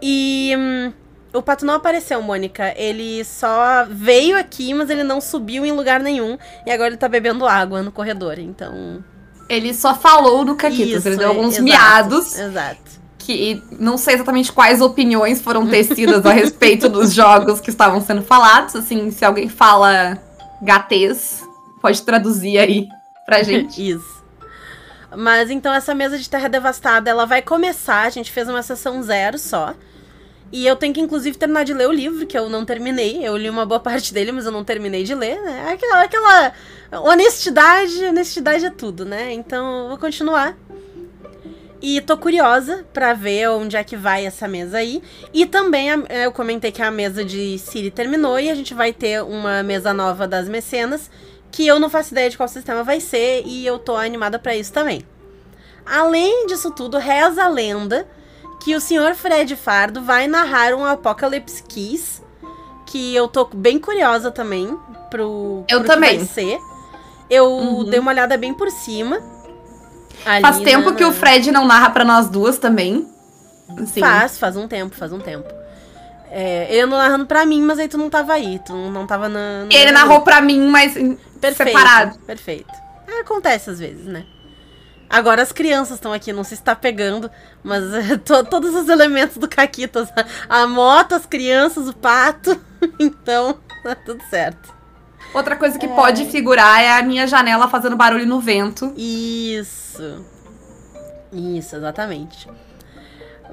[0.00, 0.92] E hum,
[1.34, 2.72] o pato não apareceu, Mônica.
[2.76, 6.38] Ele só veio aqui, mas ele não subiu em lugar nenhum.
[6.64, 9.04] E agora ele tá bebendo água no corredor, então.
[9.48, 12.38] Ele só falou no Caquitas, ele deu alguns exato, miados.
[12.38, 12.98] Exato
[13.28, 18.22] que não sei exatamente quais opiniões foram tecidas a respeito dos jogos que estavam sendo
[18.22, 18.74] falados.
[18.74, 20.16] Assim, se alguém fala
[20.62, 21.42] gatês,
[21.88, 22.88] pode traduzir aí
[23.24, 23.90] pra gente.
[23.90, 24.18] Isso.
[25.16, 29.02] Mas então essa mesa de Terra Devastada, ela vai começar, a gente fez uma sessão
[29.02, 29.74] zero só.
[30.50, 33.20] E eu tenho que, inclusive, terminar de ler o livro, que eu não terminei.
[33.22, 35.70] Eu li uma boa parte dele, mas eu não terminei de ler, né?
[35.70, 36.52] Aquela, aquela
[37.04, 39.30] honestidade, honestidade é tudo, né?
[39.32, 40.56] Então, eu vou continuar.
[41.82, 45.02] E tô curiosa para ver onde é que vai essa mesa aí.
[45.34, 48.92] E também é, eu comentei que a mesa de Siri terminou e a gente vai
[48.92, 51.10] ter uma mesa nova das mecenas,
[51.50, 54.56] que eu não faço ideia de qual sistema vai ser e eu tô animada para
[54.56, 55.02] isso também.
[55.84, 58.06] Além disso tudo, reza a lenda
[58.60, 62.22] que o senhor Fred Fardo vai narrar um Apocalypse Kiss,
[62.86, 64.76] que eu tô bem curiosa também
[65.10, 66.18] pro, eu pro também.
[66.18, 66.58] que vai ser.
[67.30, 67.84] Eu uhum.
[67.84, 69.20] dei uma olhada bem por cima.
[70.24, 70.96] Ali faz tempo na...
[70.96, 73.06] que o Fred não narra para nós duas também.
[73.76, 74.00] Assim.
[74.00, 75.57] Faz, faz um tempo, faz um tempo.
[76.30, 79.28] É, ele andou narrando pra mim, mas aí tu não tava aí, tu não tava
[79.28, 79.66] na.
[79.70, 80.94] Ele narrou pra mim, mas
[81.40, 82.18] perfeito, separado.
[82.20, 82.72] Perfeito.
[83.06, 84.24] É, acontece às vezes, né?
[85.08, 87.30] Agora as crianças estão aqui, não sei se tá pegando,
[87.62, 87.82] mas
[88.24, 90.08] to, todos os elementos do Caquitas.
[90.48, 92.60] A, a moto, as crianças, o pato.
[93.00, 94.76] então, tá tudo certo.
[95.32, 95.94] Outra coisa que é.
[95.94, 98.92] pode figurar é a minha janela fazendo barulho no vento.
[98.96, 100.24] Isso.
[101.32, 102.48] Isso, exatamente.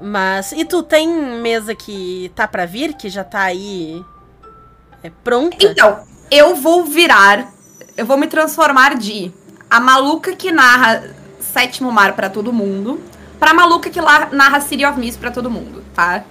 [0.00, 0.52] Mas.
[0.52, 1.08] E tu tem
[1.40, 4.02] mesa que tá para vir, que já tá aí
[5.02, 5.56] é, pronta?
[5.60, 7.52] Então, eu vou virar.
[7.96, 9.32] Eu vou me transformar de
[9.70, 13.00] a maluca que narra Sétimo Mar para todo mundo
[13.38, 16.24] pra maluca que narra City of Mist pra todo mundo, tá?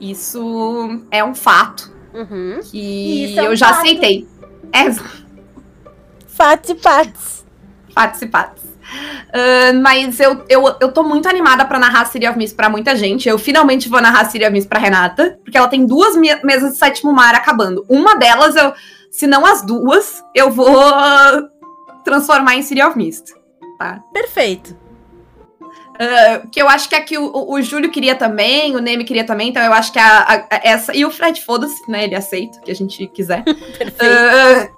[0.00, 1.90] Isso é um fato.
[2.12, 2.60] Uhum.
[2.62, 3.78] Que Isso é um eu já fato.
[3.80, 4.28] aceitei.
[4.72, 4.84] É,
[6.26, 7.44] Fatos e patos.
[7.94, 8.62] participados.
[9.32, 12.94] Ah, mas eu, eu, eu tô muito animada pra narrar City of Mist pra muita
[12.96, 13.28] gente.
[13.28, 16.72] Eu finalmente vou narrar City of Mist pra Renata, porque ela tem duas me- mesas
[16.72, 17.84] de sétimo mar acabando.
[17.88, 18.72] Uma delas, eu,
[19.10, 20.74] se não as duas, eu vou
[22.04, 23.32] transformar em City of Mist.
[24.12, 24.76] Perfeito.
[25.98, 29.24] Ah, que eu acho que aqui o, o, o Júlio queria também, o Neme queria
[29.24, 30.96] também, então eu acho que a, a- a- essa.
[30.96, 32.04] E o Fred, foda-se, né?
[32.04, 33.42] Ele aceita o que a gente quiser.
[33.44, 33.96] Perfeito.
[34.00, 34.04] Ah,
[34.62, 34.70] é,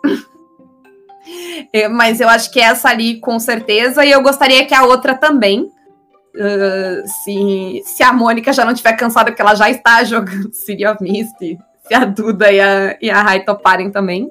[1.88, 5.70] mas eu acho que essa ali, com certeza, e eu gostaria que a outra também.
[6.36, 10.86] Ah, se, se a Mônica já não estiver cansada, porque ela já está jogando City
[10.86, 11.36] of Mist,
[11.86, 14.30] se a Duda e a, e a Rai toparem também.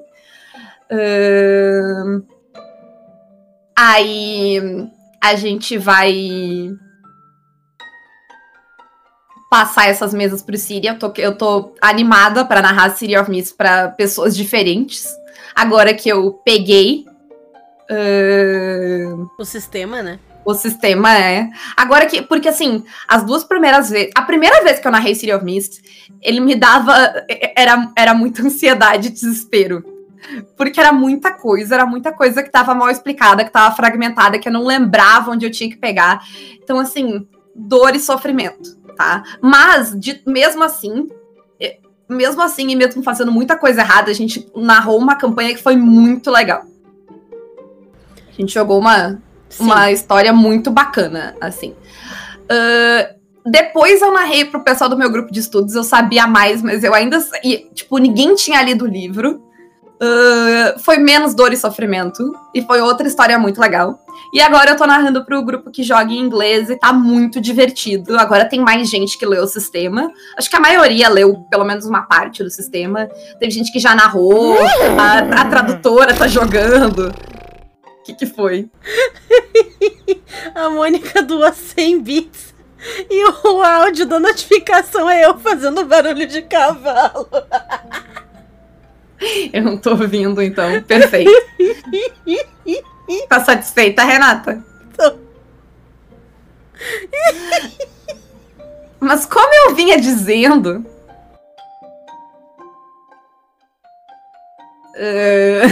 [0.90, 2.20] Ah,
[3.76, 4.88] aí
[5.20, 6.70] a gente vai
[9.50, 10.86] passar essas mesas pro Siri.
[10.86, 15.06] Eu tô, eu tô animada para narrar City of Mist para pessoas diferentes.
[15.54, 17.06] Agora que eu peguei
[17.90, 20.18] ah, O sistema, né?
[20.44, 21.48] o sistema, é.
[21.76, 22.20] Agora que.
[22.22, 24.10] Porque assim, as duas primeiras vezes.
[24.14, 25.80] A primeira vez que eu narrei City of Mist,
[26.20, 26.94] ele me dava.
[27.56, 29.82] Era, era muita ansiedade e desespero.
[30.56, 34.48] Porque era muita coisa, era muita coisa que tava mal explicada, que tava fragmentada, que
[34.48, 36.22] eu não lembrava onde eu tinha que pegar.
[36.62, 39.22] Então, assim, dor e sofrimento, tá?
[39.42, 41.08] Mas, de- mesmo assim,
[42.08, 45.76] mesmo assim, e mesmo fazendo muita coisa errada, a gente narrou uma campanha que foi
[45.76, 46.64] muito legal.
[48.36, 49.18] A gente jogou uma,
[49.48, 49.64] Sim.
[49.64, 51.74] uma história muito bacana, assim.
[52.50, 53.14] Ahn,
[53.46, 56.94] depois eu narrei pro pessoal do meu grupo de estudos, eu sabia mais, mas eu
[56.94, 57.18] ainda.
[57.42, 59.42] E, tipo, ninguém tinha lido o livro.
[60.00, 62.32] Ahn, foi menos dor e sofrimento.
[62.54, 63.98] E foi outra história muito legal.
[64.32, 68.18] E agora eu tô narrando pro grupo que joga em inglês e tá muito divertido.
[68.18, 70.10] Agora tem mais gente que leu o sistema.
[70.36, 73.08] Acho que a maioria leu pelo menos uma parte do sistema.
[73.38, 74.56] Teve gente que já narrou,
[74.98, 77.14] a, a tradutora tá jogando.
[78.04, 78.68] O que, que foi?
[80.54, 82.54] A Mônica doou 100 bits.
[83.08, 87.26] E o áudio da notificação é eu fazendo barulho de cavalo.
[89.50, 90.82] Eu não tô ouvindo, então.
[90.82, 91.30] Perfeito.
[93.28, 94.64] Tá satisfeita, Renata?
[94.96, 95.18] Tô.
[98.98, 100.84] Mas como eu vinha dizendo.
[104.96, 105.66] eh,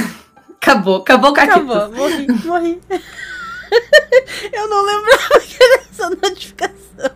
[0.72, 1.34] acabou, acabou o.
[1.34, 2.80] Acabou, morri, morri.
[4.52, 7.10] Eu não lembrava que era essa notificação.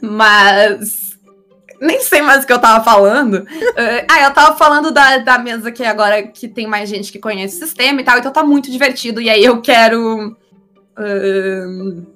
[0.00, 1.12] Mas.
[1.80, 3.44] Nem sei mais o que eu tava falando.
[3.76, 7.18] Eh, ah, eu tava falando da, da mesa que agora que tem mais gente que
[7.18, 9.20] conhece o sistema e tal, então tá muito divertido.
[9.20, 10.36] E aí eu quero.
[10.96, 12.06] ahn,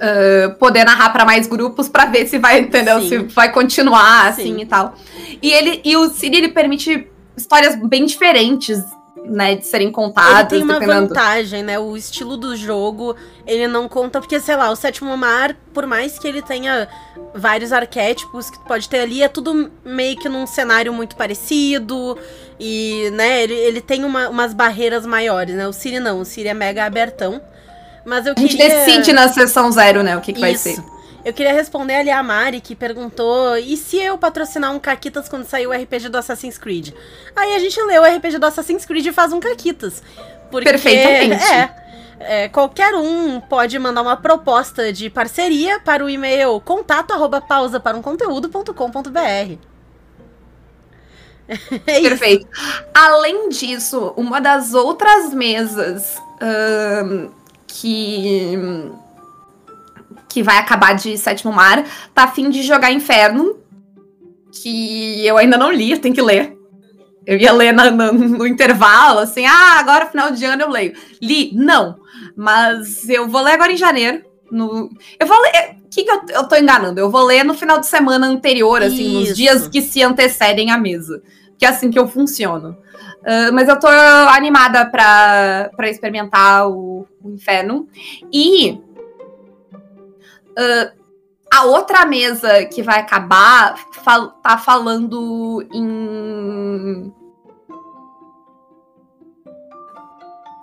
[0.00, 3.00] ah, poder narrar pra mais grupos pra ver se vai, entendeu?
[3.00, 3.08] Sim.
[3.08, 4.60] Se vai continuar assim Sim.
[4.62, 4.94] e tal.
[5.42, 7.06] E ele e o Siri ele permite
[7.36, 8.82] histórias bem diferentes,
[9.24, 11.08] né, de serem Ele contadas, tem uma dependendo.
[11.08, 11.78] vantagem, né?
[11.78, 13.14] O estilo do jogo,
[13.46, 14.20] ele não conta.
[14.20, 16.88] Porque, sei lá, o sétimo mar, por mais que ele tenha
[17.34, 22.16] vários arquétipos que tu pode ter ali, é tudo meio que num cenário muito parecido.
[22.58, 25.68] E, né, ele, ele tem uma- umas barreiras maiores, né?
[25.68, 27.40] O Siri não, o Siri é mega abertão.
[28.08, 28.86] Mas eu A gente queria...
[28.86, 30.82] decide na sessão zero, né, o que, que vai ser.
[31.24, 35.44] Eu queria responder ali a Mari, que perguntou: e se eu patrocinar um Caquitas quando
[35.44, 36.94] sair o RPG do Assassin's Creed?
[37.36, 40.02] Aí a gente lê o RPG do Assassin's Creed e faz um Caquitas.
[40.50, 41.44] Porque, Perfeitamente.
[41.44, 41.70] É,
[42.20, 47.78] é, qualquer um pode mandar uma proposta de parceria para o e-mail contato arroba pausa
[47.78, 49.68] para um conteúdo.com.br.
[51.86, 52.08] É isso.
[52.08, 52.46] Perfeito.
[52.94, 56.18] Além disso, uma das outras mesas
[57.68, 58.58] que
[60.28, 63.56] que vai acabar de Sétimo Mar tá a fim de jogar Inferno,
[64.62, 66.56] que eu ainda não li, eu tenho que ler.
[67.26, 70.94] Eu ia ler na- na- no intervalo, assim, ah, agora final de ano eu leio.
[71.22, 71.50] Li?
[71.54, 71.96] Não.
[72.36, 74.22] Mas eu vou ler agora em janeiro.
[74.50, 74.88] No...
[75.20, 75.76] Eu vou ler.
[75.84, 76.98] O que, que eu, eu tô enganando?
[77.00, 79.34] Eu vou ler no final de semana anterior, assim, nos Isso.
[79.34, 81.22] dias que se antecedem à mesa.
[81.58, 82.76] Que é assim que eu funciono.
[83.24, 87.88] Ah, mas eu tô animada pra, experimentar o, o inferno.
[88.32, 88.80] E.
[90.56, 90.92] ah,
[91.50, 97.12] a outra mesa que vai acabar fal- tá falando em.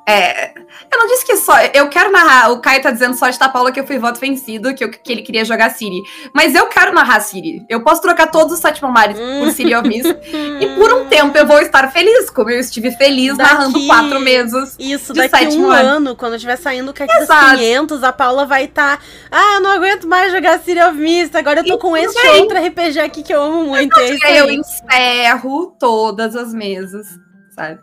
[0.08, 0.52] É,
[0.91, 1.54] eu não disse que só.
[1.74, 2.52] Eu quero narrar.
[2.52, 5.12] O Caio tá dizendo só de Paula que eu fui voto vencido, que, eu, que
[5.12, 6.02] ele queria jogar Siri.
[6.34, 7.65] Mas eu quero narrar Siri.
[7.68, 10.06] Eu posso trocar todos os Sétimo Mares por Siri of Mist.
[10.62, 14.20] e por um tempo eu vou estar feliz, como eu estive feliz Daqui- narrando quatro
[14.20, 14.76] meses.
[14.78, 15.89] Isso, de daqui sétimo um ano.
[15.89, 17.58] ano, quando tiver saindo o Exato.
[17.58, 19.00] 500, a Paula vai estar.
[19.32, 21.36] ah, eu não aguento mais jogar City of Mist.
[21.36, 22.06] Agora eu tô E com bem.
[22.41, 24.00] outro RPG aqui que eu amo muito.
[24.00, 27.08] É isso E aí eu encerro todas as mesas,
[27.56, 27.80] sabe?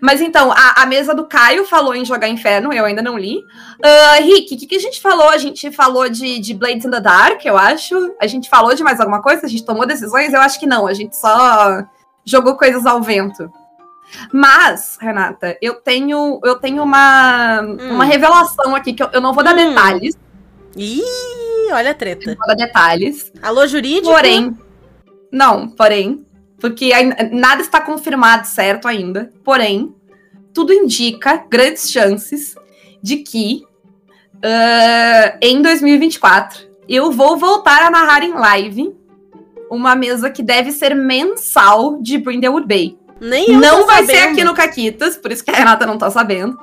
[0.00, 3.42] Mas então, a, a mesa do Caio falou em jogar Inferno, eu ainda não li.
[3.82, 5.28] Ah, Rick, o que, que a gente falou?
[5.28, 8.14] A gente falou de, de Blades in the Dark, eu acho.
[8.20, 9.44] A gente falou de mais alguma coisa?
[9.44, 10.32] A gente tomou decisões?
[10.32, 11.82] Eu acho que não, a gente só
[12.24, 13.50] jogou coisas ao vento.
[14.32, 19.42] Mas, Renata, eu tenho, eu tenho uma, uma revelação aqui que eu, eu não vou
[19.42, 19.68] dar Hum.
[19.68, 20.16] detalhes.
[20.76, 22.30] Ih, olha a treta.
[22.30, 23.32] Não vou dar detalhes.
[23.42, 24.12] Alô, jurídico?
[24.12, 24.56] Porém,
[25.32, 26.25] não, porém,
[26.60, 26.90] porque
[27.32, 29.32] nada está confirmado certo ainda.
[29.44, 29.94] Porém,
[30.52, 32.54] tudo indica grandes chances
[33.02, 33.62] de que
[34.42, 38.94] ah, em 2024 eu vou voltar a narrar em live
[39.70, 42.98] uma mesa que deve ser mensal de Brindlewood Bay.
[43.20, 44.32] Nem eu não vai ser sabendo.
[44.32, 46.56] aqui no Caquitas, por isso que a Renata não tá sabendo.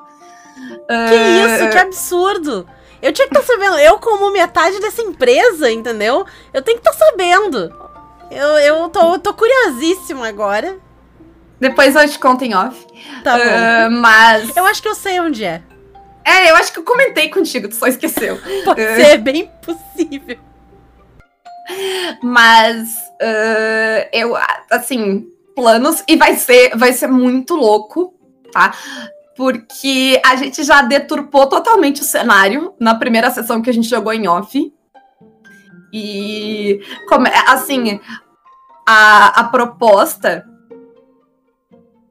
[0.87, 2.67] Que isso, que absurdo.
[3.01, 3.77] Eu tinha que estar sabendo.
[3.79, 6.25] Eu, como metade dessa empresa, entendeu?
[6.53, 7.73] Eu tenho que estar sabendo.
[8.31, 10.77] Eu, eu tô, tô curiosíssima agora.
[11.59, 12.85] Depois eu te conto em off.
[13.23, 13.43] Tá bom.
[13.45, 14.55] Ah, mas.
[14.55, 15.61] Eu acho que eu sei onde é.
[16.25, 18.39] É, eu acho que eu comentei contigo, tu só esqueceu.
[18.65, 18.95] Pode É.
[18.95, 20.37] ser bem possível.
[22.21, 22.89] Mas
[23.21, 24.35] ah, eu,
[24.71, 28.13] assim, planos, e vai ser, vai ser muito louco,
[28.51, 28.73] tá?
[29.35, 34.13] Porque a gente já deturpou totalmente o cenário na primeira sessão que a gente jogou
[34.13, 34.73] em off.
[35.93, 37.99] E, como, assim,
[38.85, 40.43] a, a proposta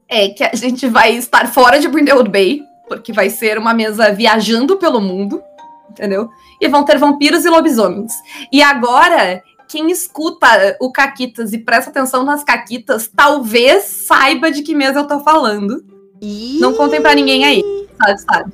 [0.08, 4.12] é que a gente vai estar fora de Brindlewood Bay, porque vai ser uma mesa
[4.12, 5.42] viajando pelo mundo,
[5.90, 6.30] entendeu?
[6.60, 8.12] E vão ter vampiros e lobisomens.
[8.52, 14.74] E agora, quem escuta o Caquitas e presta atenção nas Caquitas, talvez saiba de que
[14.74, 15.82] mesa eu tô falando.
[16.20, 18.20] Ih, Não contem pra ninguém aí, sabe?
[18.20, 18.52] sabe?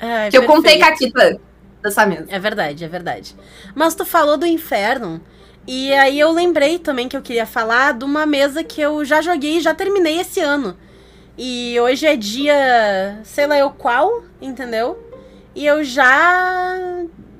[0.00, 1.12] ai, que eu contei perfeito.
[1.12, 1.51] Caquita
[1.82, 2.26] dessa mesa.
[2.28, 3.36] É verdade, é verdade.
[3.74, 5.20] Mas tu falou do inferno.
[5.66, 9.20] E aí eu lembrei também que eu queria falar de uma mesa que eu já
[9.22, 10.76] joguei e já terminei esse ano.
[11.38, 14.98] E hoje é dia, sei lá eu qual, entendeu?
[15.54, 16.78] E eu já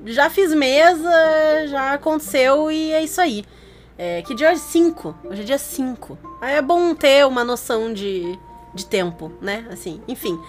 [0.05, 1.09] já fiz mesa,
[1.67, 3.45] já aconteceu e é isso aí.
[3.97, 5.15] É, que dia é 5?
[5.23, 6.17] Hoje é dia 5.
[6.41, 8.37] Aí é bom ter uma noção de,
[8.73, 9.65] de tempo, né?
[9.71, 10.39] Assim, enfim.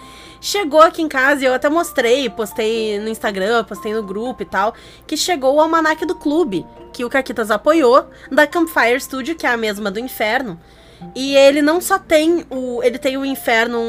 [0.45, 4.45] Chegou aqui em casa e eu até mostrei, postei no Instagram, postei no grupo e
[4.45, 4.75] tal,
[5.07, 9.49] que chegou o almanac do clube, que o Caquitas apoiou, da Campfire Studio, que é
[9.49, 10.61] a mesma do Inferno.
[11.15, 12.83] E ele não só tem o.
[12.83, 13.79] Ele tem o Inferno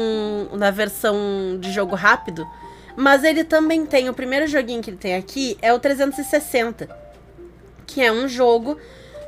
[0.53, 1.15] na versão
[1.59, 2.43] de jogo rápido,
[2.95, 4.09] mas ele também tem.
[4.09, 6.89] O primeiro joguinho que ele tem aqui é o 360,
[7.85, 8.79] que é um jogo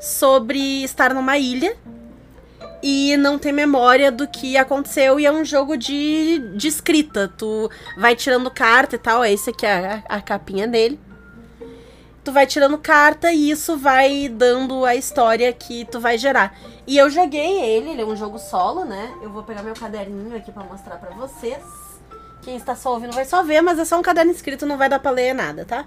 [0.02, 1.78] sobre estar numa ilha
[2.82, 7.32] e não ter memória do que aconteceu e é um jogo de, de escrita.
[7.38, 11.00] Tu vai tirando carta e tal, é esse aqui é a, a capinha dele.
[12.24, 16.58] Tu vai tirando carta e isso vai dando a história que tu vai gerar.
[16.86, 19.12] E eu joguei ele, ele é um jogo solo, né?
[19.22, 21.58] Eu vou pegar meu caderninho aqui pra mostrar pra vocês.
[22.42, 24.89] Quem está só ouvindo vai só ver, mas é só um caderno escrito, não vai
[24.89, 25.86] dar pra ler nada, tá?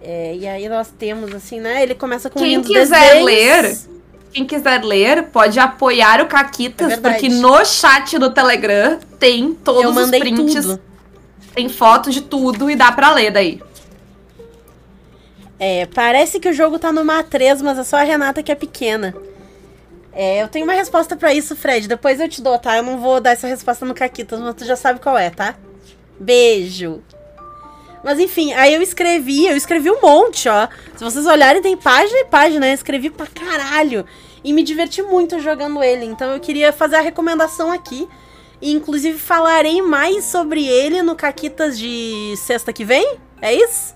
[0.00, 1.82] É, e aí nós temos assim, né?
[1.82, 3.24] Ele começa com Quem lindos quiser desenhos.
[3.24, 3.78] ler,
[4.32, 7.14] Quem quiser ler, pode apoiar o É Caquitas, verdade.
[7.20, 10.80] porque no chat do Telegram tem todos os prints, tudo.
[11.54, 13.62] tem foto de tudo e dá pra ler daí.
[15.58, 18.54] É, parece que o jogo tá numa A3, mas é só a Renata que é
[18.54, 19.14] pequena.
[20.12, 21.86] É, eu tenho uma resposta pra isso, Fred.
[21.86, 22.76] Depois eu te dou, tá?
[22.76, 25.54] Eu não vou dar essa resposta no Caquitas, mas tu já sabe qual é, tá?
[26.18, 27.00] Beijo.
[28.04, 30.68] Mas enfim, aí eu escrevi, eu escrevi um monte, ó.
[30.96, 32.66] Se vocês olharem, tem página e página.
[32.68, 34.04] Eu escrevi pra caralho.
[34.42, 36.04] E me diverti muito jogando ele.
[36.04, 38.08] Então eu queria fazer a recomendação aqui.
[38.60, 43.18] E inclusive falarei mais sobre ele no Caquitas de sexta que vem.
[43.40, 43.94] É isso?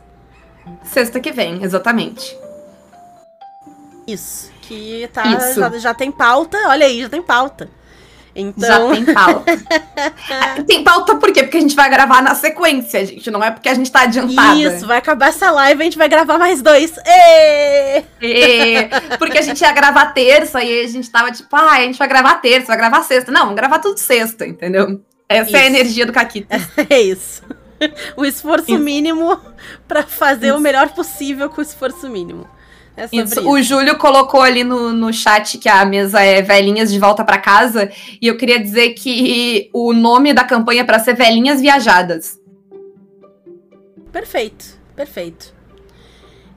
[0.85, 2.37] Sexta que vem, exatamente.
[4.07, 4.51] Isso.
[4.63, 5.61] Que tá, Isso.
[5.61, 6.59] Já, já tem pauta.
[6.69, 7.69] Olha aí, já tem pauta.
[8.37, 8.95] Então.
[8.95, 9.57] Já tem pauta.
[10.67, 11.43] Tem pauta por quê?
[11.43, 13.31] Porque a gente vai gravar na sequência, gente.
[13.31, 14.61] Não é porque a gente tá adiantada.
[14.61, 16.93] Isso, vai acabar essa live, a gente vai gravar mais dois.
[17.07, 18.05] Ê!
[18.21, 21.99] É, porque a gente ia gravar terça e a gente tava tipo, ah, a gente
[21.99, 23.33] vai gravar terça, vai gravar sexta.
[23.33, 25.01] Não, vamos gravar tudo sexta, entendeu?
[25.29, 25.75] Essa é a Isso.
[25.75, 26.57] energia do Caquita.
[26.91, 27.43] É isso.
[28.17, 28.79] O esforço Isso.
[28.79, 29.39] mínimo
[29.89, 32.47] pra fazer o melhor possível com o esforço mínimo.
[32.97, 33.41] É Isso.
[33.41, 33.49] isso.
[33.49, 37.39] O Júlio colocou ali no, no chat que a mesa é Velhinhas de Volta pra
[37.39, 37.91] Casa.
[38.21, 42.41] E eu queria dizer que o nome da campanha é pra ser Velhinhas Viajadas.
[44.11, 45.55] Perfeito, perfeito.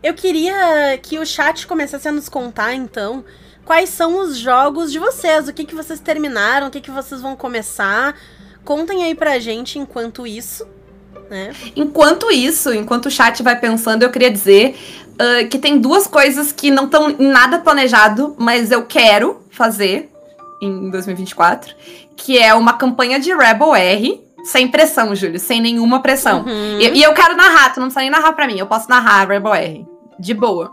[0.02, 3.26] Eu queria que o chat começasse a nos contar, então,
[3.66, 7.22] quais são os jogos de vocês, o que, que vocês terminaram, o que, que vocês
[7.22, 8.16] vão começar.
[8.64, 10.66] Contem aí pra gente enquanto isso,
[11.30, 11.54] né?
[11.76, 14.78] Enquanto isso, enquanto o chat vai pensando, eu queria dizer
[15.20, 20.10] ah, que tem duas coisas que não estão em nada planejado, mas eu quero fazer
[20.62, 21.76] em 2024,
[22.16, 26.42] que é uma campanha de Rebel R, sem pressão, Júlio, sem nenhuma pressão.
[26.46, 26.80] Uhum.
[26.80, 29.28] E, e eu quero narrar, tu não precisa nem narrar pra mim, eu posso narrar
[29.28, 29.86] Rebel R,
[30.18, 30.72] de boa.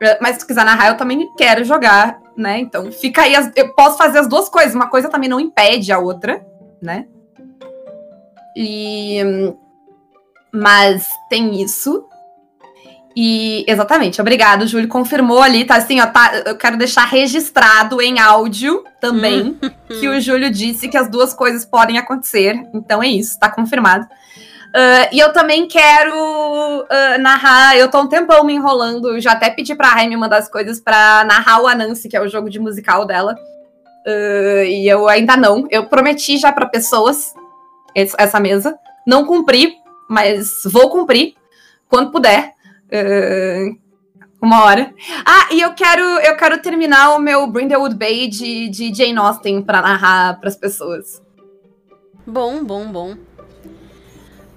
[0.00, 2.58] Eh, Mas se tu quiser narrar, eu também quero jogar, né?
[2.60, 5.90] Então fica aí, as- eu posso fazer as duas coisas, uma coisa também não impede
[5.92, 6.44] a outra,
[6.82, 7.06] né?
[8.56, 9.22] E.
[9.24, 9.56] hum,
[10.52, 12.04] Mas tem isso.
[13.18, 14.88] E exatamente, obrigado, Júlio.
[14.88, 20.20] Confirmou ali, tá assim, ó, tá, eu quero deixar registrado em áudio também que o
[20.20, 22.60] Júlio disse que as duas coisas podem acontecer.
[22.74, 24.06] Então é isso, tá confirmado.
[24.74, 26.14] Ah, e eu também quero
[26.90, 27.78] ah, narrar.
[27.78, 29.08] Eu tô um tempão me enrolando.
[29.08, 32.16] eu Já até pedi pra Rai me mandar as coisas pra narrar o Anansi, que
[32.16, 33.34] é o jogo de musical dela.
[34.06, 35.66] Ah, e eu ainda não.
[35.70, 37.32] Eu prometi já pra pessoas
[37.94, 38.78] essa mesa.
[39.06, 39.74] Não cumpri,
[40.06, 41.34] mas vou cumprir
[41.88, 42.52] quando puder.
[42.92, 43.86] Ah,
[44.40, 44.94] uma hora.
[45.24, 49.62] Ah, e eu quero, eu quero terminar o meu Brindlewood Bay de, de Jane Austen
[49.62, 51.20] pra narrar pras pessoas.
[52.26, 53.16] Bom, bom, bom.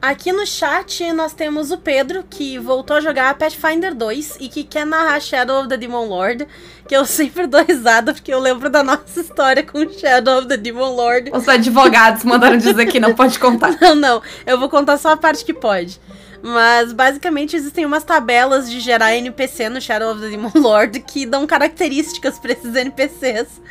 [0.01, 4.63] Aqui no chat nós temos o Pedro, que voltou a jogar Pathfinder 2 e que
[4.63, 6.47] quer narrar Shadow of the Demon Lord,
[6.87, 10.55] que eu sempre dou risada porque eu lembro da nossa história com Shadow of the
[10.55, 11.31] Demon Lord.
[11.33, 13.75] Os advogados mandaram dizer que não pode contar.
[13.81, 15.99] Não, não, eu vou contar só a parte que pode.
[16.41, 21.25] Mas basicamente existem umas tabelas de gerar NPC no Shadow of the Demon Lord que
[21.25, 23.61] dão características pra esses NPCs.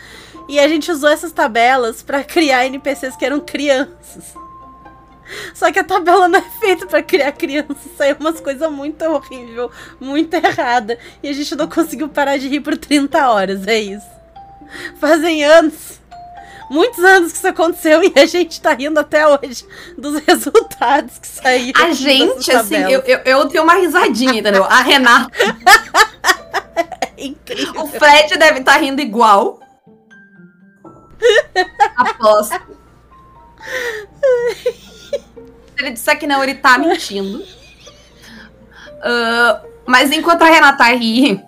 [0.48, 4.34] E a gente usou essas tabelas pra criar NPCs que eram crianças.
[5.54, 9.70] Só que a tabela não é feita pra criar crianças, saiu umas coisas muito horrível,
[10.00, 10.98] muito errada.
[11.22, 14.06] E a gente não conseguiu parar de rir por 30 horas, é isso.
[14.98, 16.00] Fazem anos,
[16.70, 19.64] muitos anos que isso aconteceu e a gente tá rindo até hoje
[19.96, 21.84] dos resultados que saíram.
[21.84, 24.64] A gente, assim, eu, eu, eu dei uma risadinha, entendeu?
[24.64, 25.30] A Renata,
[27.16, 27.82] É incrível.
[27.82, 29.60] o Fred deve estar rindo igual.
[31.96, 32.60] Aposto.
[34.66, 37.44] Se ele disser que não, ele tá mentindo.
[39.02, 41.42] Ah, mas enquanto a Renata ri,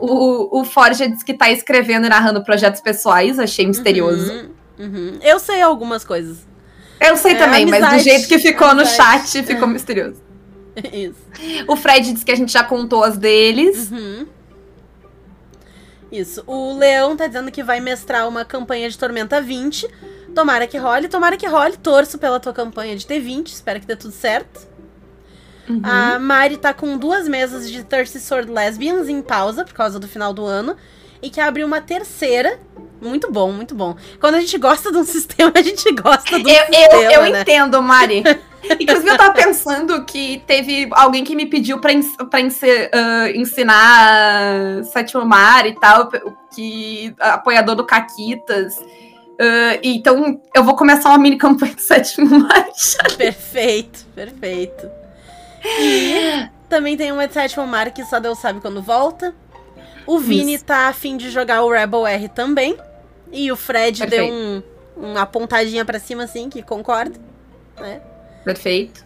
[0.00, 4.32] o, o Forja disse que tá escrevendo e narrando projetos pessoais, achei misterioso.
[4.32, 5.18] Uhum, uhum.
[5.22, 6.46] Eu sei algumas coisas.
[7.00, 9.28] Eu sei É, também, mas do amizade, jeito que ficou no amizade.
[9.30, 10.20] chat, ficou misterioso.
[10.92, 11.20] Isso.
[11.66, 13.90] O Fred disse que a gente já contou as deles.
[13.90, 14.26] Uhum.
[16.10, 16.42] Isso.
[16.46, 19.86] O Leão tá dizendo que vai mestrar uma campanha de Tormenta 20.
[20.34, 21.76] Tomara que role, tomara que role.
[21.76, 23.48] Torço pela tua campanha de T20.
[23.48, 24.68] Espero que dê tudo certo.
[25.70, 25.80] Uhum.
[25.84, 30.08] A Mari tá com duas mesas de Thirsty Sword Lesbians em pausa por causa do
[30.08, 30.76] final do ano.
[31.22, 32.58] E que abriu uma terceira.
[33.00, 33.94] Muito bom, muito bom.
[34.20, 37.32] Quando a gente gosta de um sistema, a gente gosta do Eu, sistema, eu, eu
[37.32, 37.40] né?
[37.42, 38.22] entendo, Mari.
[38.78, 43.30] Inclusive, eu tava pensando que teve alguém que me pediu pra, ens pra ensi- ah,
[43.34, 46.10] ensinar Sétimo Mar e tal,
[46.54, 48.76] que apoiador do Caquitas.
[49.40, 52.66] Ah, então, eu vou começar uma mini campanha do Sétimo Mar.
[53.16, 54.90] Perfeito, perfeito.
[55.64, 59.34] E também tem uma de sétimo mar que só Deus sabe quando volta.
[60.06, 60.64] O Vini Isso.
[60.64, 62.76] tá afim de jogar o Rebel R também.
[63.32, 64.24] E o Fred Perfeito.
[64.24, 64.62] deu um,
[64.96, 67.16] uma pontadinha pra cima, assim, que concorda.
[67.78, 68.00] Né?
[68.44, 69.04] Perfeito.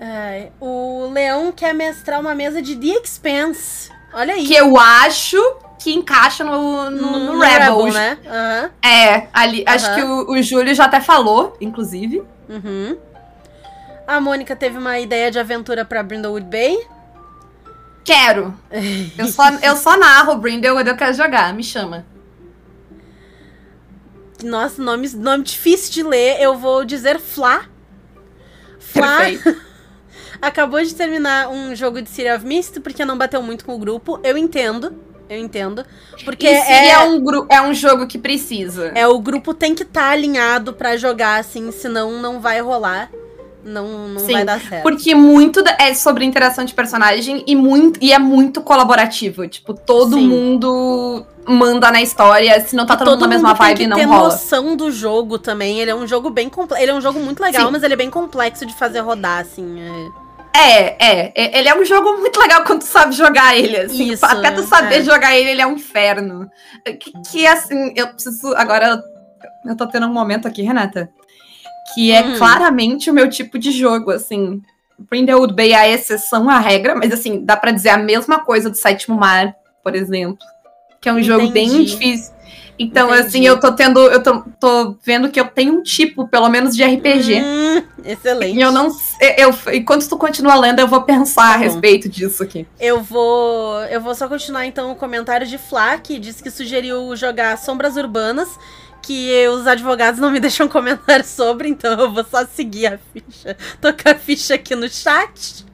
[0.00, 3.90] Ai, o Leão quer mestrar uma mesa de The Expanse.
[4.12, 4.46] Olha aí.
[4.46, 5.36] Que eu acho
[5.78, 7.92] que encaixa no, no, no Rebel.
[7.92, 8.18] né?
[8.26, 8.70] Aham.
[8.82, 9.64] É, ali.
[9.66, 9.94] Acho Aham.
[9.96, 12.22] que o, o Júlio já até falou, inclusive.
[12.48, 12.96] Uhum.
[14.08, 16.78] A Mônica teve uma ideia de aventura pra Brindlewood Bay.
[18.04, 18.54] Quero.
[19.18, 22.06] Eu só, eu só narro Brindlewood, eu quero jogar, me chama.
[24.42, 26.40] Nossa, nome, nome difícil de ler.
[26.40, 27.66] Eu vou dizer Flá.
[28.78, 29.60] Flá Perfeito.
[30.40, 33.78] acabou de terminar um jogo de City of Mist porque não bateu muito com o
[33.78, 34.18] grupo.
[34.22, 34.96] Eu entendo.
[35.28, 35.84] Eu entendo.
[36.24, 38.92] Porque E é, é, um gru- é um jogo que precisa.
[38.94, 43.10] é o grupo tem que estar alinhado pra jogar assim, senão não vai rolar.
[43.68, 44.82] Não, não Sim, vai dar certo.
[44.82, 49.46] Porque muito é sobre interação de personagem e, muito, e é muito colaborativo.
[49.46, 50.26] Tipo, todo Sim.
[50.26, 52.60] mundo manda na história.
[52.60, 54.24] Se não tá E todo, mundo na mesma tem vibe, não rola.
[54.24, 55.80] noção do jogo também.
[55.80, 56.82] Ele é um jogo bem complexo.
[56.82, 57.72] Ele é um jogo muito legal, Sim.
[57.72, 59.80] mas ele é bem complexo de fazer rodar, assim.
[59.80, 60.28] é.
[60.58, 64.10] É, é, é, ele é um jogo muito legal quando tu sabe jogar ele, assim.
[64.10, 65.04] Isso, até tu saber é.
[65.04, 66.50] jogar ele, ele é um inferno.
[66.98, 68.54] Que, que, assim, eu preciso.
[68.56, 69.00] Agora,
[69.64, 71.08] eu tô tendo um momento aqui, Renata,
[71.94, 72.38] que é Hum.
[72.38, 74.60] claramente o meu tipo de jogo, assim.
[75.10, 78.68] Brindlewood Bay é a exceção à regra, mas assim, dá pra dizer a mesma coisa
[78.68, 80.38] do Sétimo Mar, por exemplo.
[81.00, 81.92] Que é um jogo bem Entendi.
[81.92, 82.32] difícil.
[82.80, 83.26] Então, Entendi.
[83.26, 84.00] assim, eu tô tendo.
[84.00, 87.40] Eu tô, tô vendo que eu tenho um tipo, pelo menos, de RPG.
[87.40, 88.56] Hum, excelente.
[88.56, 89.34] E eu não sei.
[89.36, 91.64] Eu, enquanto tu continua lendo, eu vou pensar a Tá bom.
[91.64, 92.66] respeito disso aqui.
[92.80, 93.80] Eu vou.
[93.84, 97.96] Eu vou só continuar então o comentário de Flá, que disse que sugeriu jogar Sombras
[97.96, 98.48] Urbanas,
[99.02, 103.56] que os advogados não me deixam comentar sobre, então eu vou só seguir a ficha.
[103.80, 105.64] Tocar a ficha aqui no chat.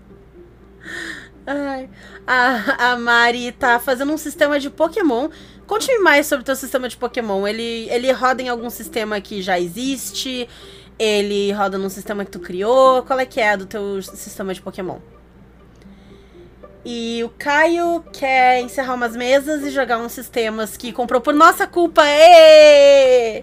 [1.47, 1.89] Ai.
[2.27, 5.29] A, a Mari tá fazendo um sistema de Pokémon.
[5.67, 7.47] Conte-me mais sobre o teu sistema de Pokémon.
[7.47, 10.49] Ele, ele roda em algum sistema que já existe?
[10.99, 13.03] Ele roda num sistema que tu criou?
[13.03, 14.99] Qual é que é do teu sistema de Pokémon?
[16.85, 21.67] E o Caio quer encerrar umas mesas e jogar uns sistemas que comprou por nossa
[21.67, 22.03] culpa.
[22.05, 23.43] Ê!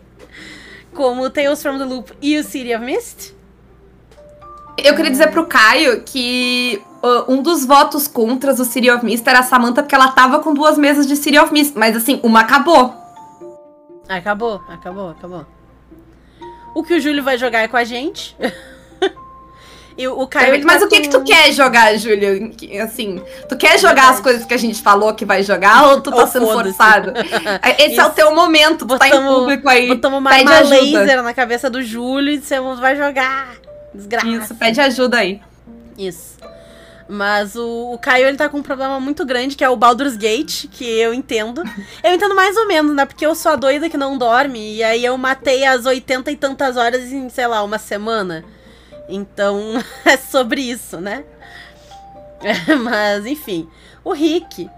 [0.94, 3.34] Como o Tales from the Loop e o City of Mist.
[4.78, 9.28] Eu queria dizer pro Caio que uh, um dos votos contra o City of Mist
[9.28, 11.76] era a Samantha, porque ela tava com duas mesas de City of Mist.
[11.76, 12.94] Mas assim, uma acabou.
[14.08, 15.46] Acabou, acabou, acabou.
[16.76, 18.36] O que o Júlio vai jogar é com a gente.
[20.02, 20.54] e o Caio.
[20.56, 22.52] ele mas tá o que que tu com- quer jogar, Júlio?
[22.84, 26.10] Assim, tu quer jogar as coisas que a gente falou que vai jogar ou tu
[26.12, 27.14] tá Ou sendo forçado?
[27.78, 28.16] Esse é o Isso.
[28.16, 29.88] teu momento, tu tá em Botamos- público aí.
[29.88, 31.00] Botamos uma pede arma ajuda.
[31.02, 33.56] laser na cabeça do Júlio e dissemos, vai jogar.
[33.94, 34.28] Desgraça.
[34.28, 35.42] Isso, pede ajuda aí.
[35.98, 36.32] Isso.
[37.14, 40.16] Mas o, o Caio, ele tá com um problema muito grande, que é o Baldur's
[40.16, 41.62] Gate, que eu entendo.
[42.02, 43.06] Eu entendo mais ou menos, né?
[43.06, 46.38] Porque eu sou a doida que não dorme, e aí eu matei as 80 e
[46.38, 48.46] tantas horas em, sei lá, uma semana.
[49.08, 49.74] Então,
[50.06, 51.24] é sobre isso, né?
[52.84, 53.70] Mas, enfim.
[54.04, 54.70] O Rick,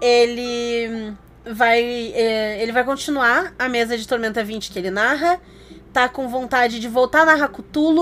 [0.00, 1.82] ele vai,
[2.14, 5.40] é, ele vai continuar a mesa de Tormenta 20 que ele narra.
[5.92, 7.50] Tá com vontade de voltar a narrar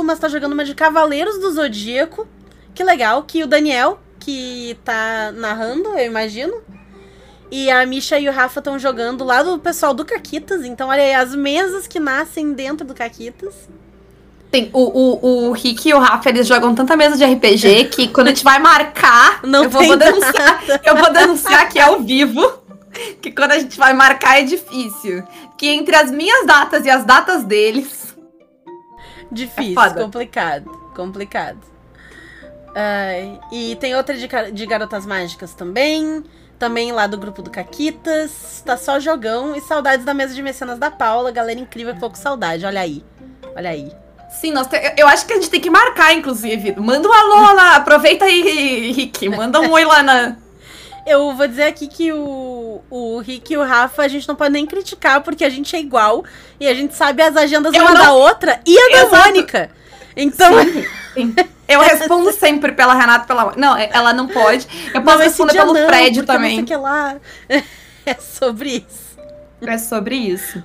[0.02, 2.26] mas tá jogando uma de Cavaleiros do Zodíaco.
[2.74, 6.62] Que legal, que o Daniel, que tá narrando, eu imagino.
[7.50, 10.64] E a Misha e o Rafa estão jogando lá do pessoal do Caquitas.
[10.64, 13.68] Então, olha aí, as mesas que nascem dentro do Caquitas.
[14.52, 18.06] Tem, o, o, o Rick e o Rafa, eles jogam tanta mesa de RPG que
[18.08, 22.62] quando a gente vai marcar, Não eu vou, denunciar, eu vou denunciar aqui ao vivo
[23.22, 25.24] que quando a gente vai marcar é difícil.
[25.56, 28.02] Que entre as minhas datas e as datas deles,
[29.32, 31.58] Difícil, É complicado, complicado.
[32.74, 36.22] Ai, e tem outra de, de Garotas Mágicas também.
[36.58, 38.62] Também lá do grupo do Caquitas.
[38.64, 39.56] Tá só jogão.
[39.56, 41.30] E saudades da mesa de mecenas da Paula.
[41.30, 42.66] Galera incrível, pouco saudade.
[42.66, 43.02] Olha aí.
[43.56, 44.01] Olha aí.
[44.40, 46.74] Sim, nós te- eu- acho que a gente tem que marcar, inclusive.
[46.78, 50.36] Manda um alô lá, aproveita aí, Rick, manda um oi lá na...
[51.06, 54.52] Eu vou dizer aqui que o, o Rick e o Rafa a gente não pode
[54.52, 56.24] nem criticar, porque a gente é igual.
[56.60, 59.16] E a gente sabe as agendas Eu uma não- da outra e a da Exato.
[59.28, 59.70] Mônica.
[60.16, 60.52] Então,
[61.14, 61.34] Sim.
[61.66, 63.52] Eu respondo sempre pela Renata, pela...
[63.56, 64.66] Não, ela não pode.
[64.94, 66.64] Eu posso não, responder pelo não, Fred porque não sei também.
[66.64, 67.16] que lá.
[68.06, 69.18] É sobre isso.
[69.60, 70.62] É sobre isso.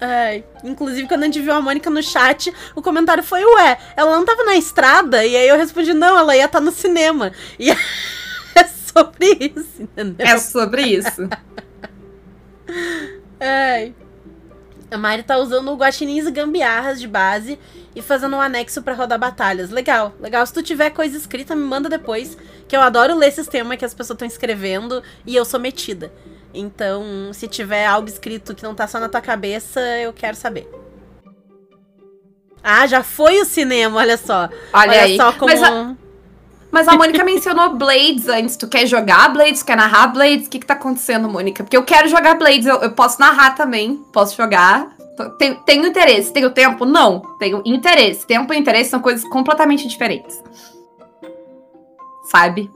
[0.00, 4.16] Ai, inclusive, quando a gente viu a Mônica no chat, o comentário foi, ué, ela
[4.16, 5.24] não tava na estrada?
[5.26, 7.32] E aí eu respondi, não, ela ia estar no cinema.
[7.58, 7.70] E
[8.56, 10.26] é sobre isso, entendeu?
[10.26, 11.28] É sobre isso.
[13.38, 13.94] Ai.
[14.90, 17.58] A Mari tá usando o guaxinins e gambiarras de base
[17.94, 19.70] e fazendo um anexo pra rodar batalhas.
[19.70, 20.44] Legal, legal.
[20.44, 22.36] Se tu tiver coisa escrita, me manda depois,
[22.66, 26.12] que eu adoro ler sistema que as pessoas estão escrevendo e eu sou metida.
[26.52, 30.68] Então, se tiver algo escrito que não tá só na tua cabeça, eu quero saber.
[32.62, 34.48] Ah, já foi o cinema, olha só.
[34.72, 35.16] Olha, Olha, aí.
[35.16, 35.46] só como.
[35.46, 35.96] Mas a,
[36.70, 38.56] mas a Mônica mencionou Blades antes.
[38.56, 39.62] Tu quer jogar Blades?
[39.62, 40.46] Quer narrar Blades?
[40.46, 41.64] O que que tá acontecendo, Mônica?
[41.64, 42.66] Porque eu quero jogar Blades.
[42.66, 43.96] Eu, eu posso narrar também.
[44.12, 44.94] Posso jogar.
[45.38, 46.32] Tenho, tenho interesse.
[46.32, 46.84] Tenho tempo?
[46.84, 47.20] Não.
[47.38, 48.26] Tenho interesse.
[48.26, 50.42] Tempo e interesse são coisas completamente diferentes.
[52.30, 52.70] Sabe?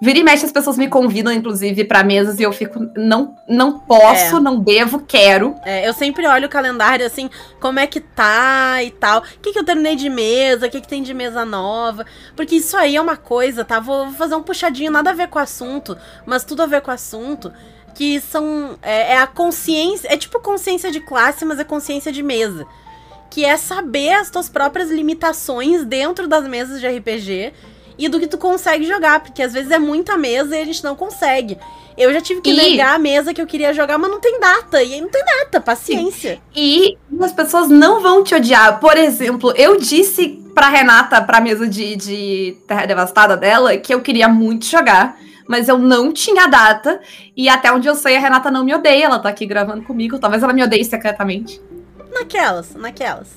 [0.00, 2.88] Vira e mexe, as pessoas me convidam, inclusive, pra mesas e eu fico.
[2.96, 4.40] Não, não posso, É.
[4.40, 5.56] não devo, quero.
[5.64, 7.28] É, eu sempre olho o calendário assim,
[7.60, 9.18] como é que tá e tal.
[9.20, 12.06] O que, que eu terminei de mesa, o que, que tem de mesa nova.
[12.36, 13.80] Porque isso aí é uma coisa, tá?
[13.80, 16.80] Vou vou fazer um puxadinho, nada a ver com o assunto, mas tudo a ver
[16.80, 17.52] com o assunto.
[17.92, 18.78] Que são.
[18.80, 20.06] É, é a consciência.
[20.12, 22.64] É tipo consciência de classe, mas é consciência de mesa.
[23.28, 27.52] Que é saber as tuas próprias limitações dentro das mesas de RPG
[27.98, 30.84] e do que tu consegue jogar, porque às vezes é muita mesa e a gente
[30.84, 31.58] não consegue.
[31.96, 34.38] Eu já tive que E- negar a mesa que eu queria jogar, mas não tem
[34.38, 34.80] data.
[34.82, 36.40] E aí não tem data, paciência.
[36.54, 38.78] E as pessoas não vão te odiar.
[38.78, 44.00] Por exemplo, eu disse pra Renata, pra mesa de, de Terra Devastada dela, que eu
[44.00, 45.16] queria muito jogar,
[45.48, 47.00] mas eu não tinha data.
[47.36, 49.06] E até onde eu sei, a Renata não me odeia.
[49.06, 50.20] Ela tá aqui gravando comigo.
[50.20, 51.60] Talvez ela me odeie secretamente.
[52.12, 53.28] Naquelas, naquelas.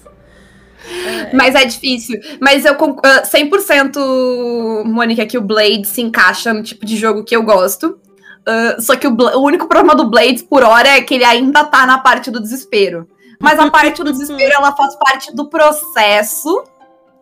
[1.33, 2.19] Mas é difícil.
[2.39, 7.23] Mas eu conc- ah, 100% Mônica que o Blade se encaixa no tipo de jogo
[7.23, 7.99] que eu gosto.
[8.45, 11.63] Ah, só que o, o único problema do Blades por hora é que ele ainda
[11.63, 13.07] tá na parte do desespero.
[13.39, 16.63] Mas a parte do desespero ela faz parte do processo,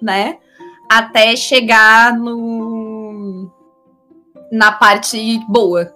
[0.01, 0.37] né?
[0.89, 3.49] Até chegar no
[4.51, 5.93] na parte boa.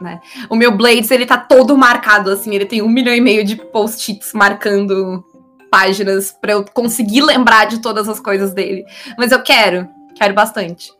[0.00, 0.20] Né?
[0.48, 3.56] O meu Blades, ele tá todo marcado, assim, ele tem um milhão e meio de
[3.56, 5.24] post-its marcando
[5.70, 8.84] páginas pra eu conseguir lembrar de todas as coisas dele.
[9.16, 10.92] Mas eu quero, quero bastante.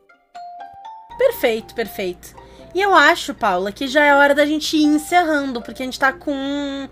[1.19, 2.37] Perfeito, perfeito.
[2.75, 5.99] E eu acho, Paula, que já é hora da gente ir encerrando, porque a gente
[5.99, 6.89] tá com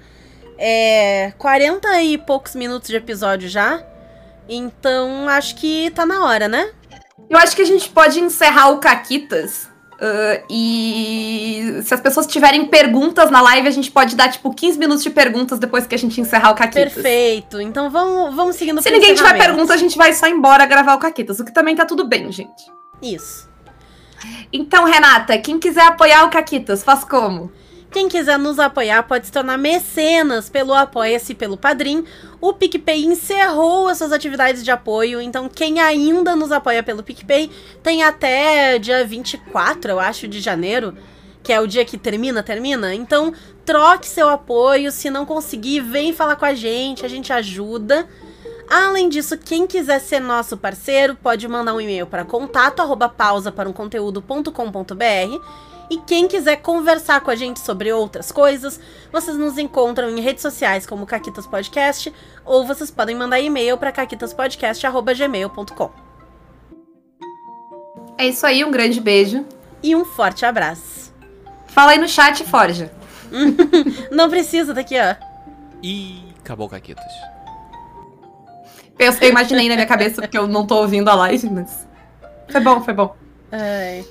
[0.59, 3.85] é, 40 e poucos minutos de episódio já.
[4.49, 6.70] Então acho que tá na hora, né?
[7.29, 9.68] Eu acho que a gente pode encerrar o Caquitas.
[10.01, 14.78] Ah, e se as pessoas tiverem perguntas na live, a gente pode dar, tipo, 15
[14.78, 16.92] minutos de perguntas depois que a gente encerrar o Caquitas.
[16.92, 17.61] Perfeito.
[17.61, 20.99] Então vamos, vamos seguindo Se ninguém tiver pergunta, a gente vai só embora gravar o
[20.99, 22.70] Caquitas, o que também tá tudo bem, gente.
[23.03, 23.49] Isso.
[24.53, 27.51] Então, Renata, quem quiser apoiar o Caquitas, faz como?
[27.91, 32.05] Quem quiser nos apoiar pode se tornar mecenas pelo Apoia-se pelo Padrim.
[32.41, 37.51] O PicPay encerrou as suas atividades de apoio, então quem ainda nos apoia pelo PicPay
[37.82, 40.95] tem até dia 24, eu acho, de janeiro,
[41.43, 42.95] que é o dia que termina, termina.
[42.95, 43.32] Então
[43.64, 48.07] troque seu apoio, se não conseguir, vem falar com a gente, a gente ajuda.
[48.68, 53.53] Além disso, quem quiser ser nosso parceiro pode mandar um e-mail para contato arroba pausa
[53.53, 53.72] para um
[55.91, 58.80] e quem quiser conversar com a gente sobre outras coisas,
[59.12, 62.12] vocês nos encontram em redes sociais como Caquitas Podcast
[62.45, 65.91] ou vocês podem mandar e-mail para caquitaspodcast@gmail.com.
[68.18, 69.45] É isso aí, um grande beijo.
[69.82, 71.14] E um forte abraço.
[71.66, 72.91] Fala aí no chat, Forja.
[74.11, 75.14] Não precisa, tá aqui, ó.
[75.82, 77.05] E acabou Caquitas.
[78.99, 81.87] Eu imaginei na minha cabeça, porque eu não tô ouvindo a live, mas.
[82.49, 83.14] Foi bom, foi bom.
[83.53, 84.05] Ai.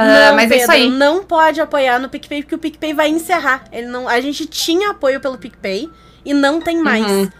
[0.00, 0.90] Ah, não, mas é isso Pedro, aí.
[0.90, 3.64] não pode apoiar no PicPay porque o PicPay vai encerrar.
[3.72, 5.90] Ele não, a gente tinha apoio pelo PicPay
[6.24, 7.04] e não tem mais.
[7.06, 7.30] Uhum.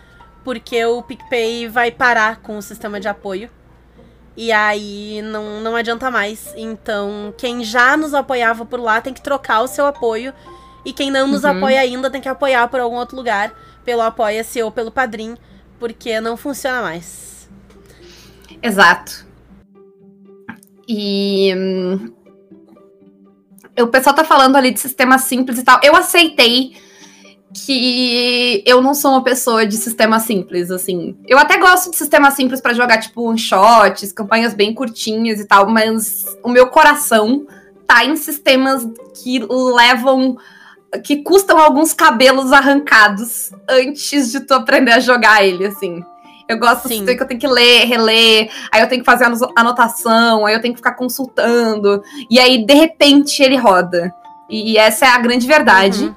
[0.44, 3.50] Porque o PicPay vai parar com o sistema de apoio.
[4.36, 6.52] E aí não, não adianta mais.
[6.56, 10.32] Então, quem já nos apoiava por lá tem que trocar o seu apoio.
[10.84, 11.50] E quem não nos Uhum.
[11.50, 13.52] apoia ainda tem que apoiar por algum outro lugar,
[13.84, 15.36] pelo Apoia-se ou pelo Padrim,
[15.78, 17.50] porque não funciona mais.
[18.62, 19.26] Exato.
[20.88, 21.54] E.
[21.54, 22.12] hum,
[23.82, 25.80] O pessoal tá falando ali de sistema simples e tal.
[25.82, 26.72] Eu aceitei
[27.52, 31.16] que eu não sou uma pessoa de sistema simples, assim.
[31.26, 35.68] Eu até gosto de sistema simples pra jogar, tipo, one-shots, campanhas bem curtinhas e tal,
[35.68, 37.46] mas o meu coração
[37.86, 38.86] tá em sistemas
[39.22, 40.36] que levam.
[41.04, 46.04] que custam alguns cabelos arrancados antes de tu aprender a jogar ele, assim.
[46.50, 47.04] Eu gosto Sim.
[47.04, 50.52] de que eu tenho que ler, reler, aí eu tenho que fazer ano- anotação, aí
[50.52, 54.12] eu tenho que ficar consultando, e aí de repente ele roda.
[54.48, 56.12] E essa é a grande verdade.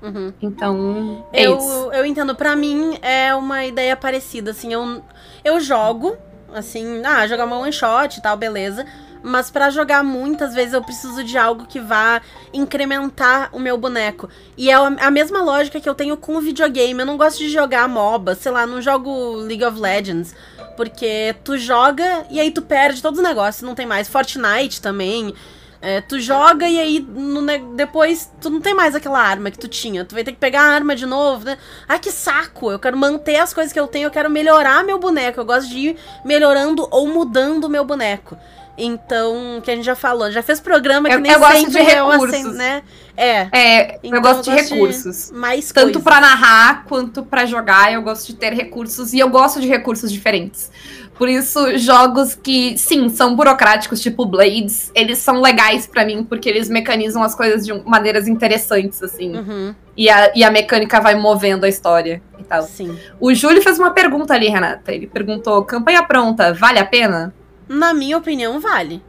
[0.00, 0.10] Uhum.
[0.10, 0.32] Uhum.
[0.40, 1.50] Então, é isso.
[1.50, 5.02] Eu, eu entendo, pra mim é uma ideia parecida, assim, eu,
[5.44, 6.16] eu jogo,
[6.54, 8.86] assim, ah, jogar uma one shot e tal, beleza.
[9.22, 12.20] Mas pra jogar muitas vezes eu preciso de algo que vá
[12.52, 14.28] incrementar o meu boneco.
[14.56, 17.00] E é a mesma lógica que eu tenho com o videogame.
[17.00, 20.34] Eu não gosto de jogar MOBA, sei lá, não jogo League of Legends.
[20.76, 24.08] Porque tu joga e aí tu perde todos os negócios, não tem mais.
[24.08, 25.34] Fortnite também.
[25.80, 27.46] É, tu joga e aí no
[27.76, 30.04] depois tu não tem mais aquela arma que tu tinha.
[30.04, 31.56] Tu vai ter que pegar a arma de novo, né?
[31.88, 32.72] Ai, que saco!
[32.72, 35.40] Eu quero manter as coisas que eu tenho, eu quero melhorar meu boneco.
[35.40, 38.36] Eu gosto de ir melhorando ou mudando o meu boneco.
[38.78, 41.78] Então, que a gente já falou, já fez programa que Eu- nem eu gosto de
[41.80, 42.30] recursos.
[42.30, 42.82] sen- né?
[43.16, 43.48] É.
[43.52, 45.30] É, Então, eu gosto de recursos.
[45.32, 49.60] mais Tanto pra narrar quanto pra jogar, eu gosto de ter recursos e eu gosto
[49.60, 50.70] de recursos diferentes.
[51.16, 56.48] Por isso, jogos que, sim, são burocráticos, tipo Blades, eles são legais pra mim porque
[56.48, 59.36] eles mecanizam as coisas de maneiras interessantes, assim.
[59.36, 62.62] Uhum, E, a, e a mecânica vai movendo a história e tal.
[62.62, 62.96] sim.
[63.18, 64.92] O Júlio fez uma pergunta ali, Renata.
[64.92, 67.34] Ele perguntou: campanha pronta, vale a pena?
[67.68, 69.02] Na minha opinião, vale.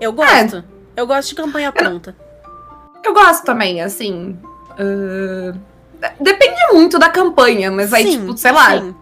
[0.00, 0.06] É.
[0.06, 0.64] Eu gosto.
[0.96, 2.16] Eu gosto de campanha pronta.
[3.04, 4.38] Eu gosto também, assim.
[4.70, 5.58] ah,
[6.18, 8.78] Depende muito da campanha, mas aí, Sim, tipo, sei lá.
[8.78, 8.94] sim.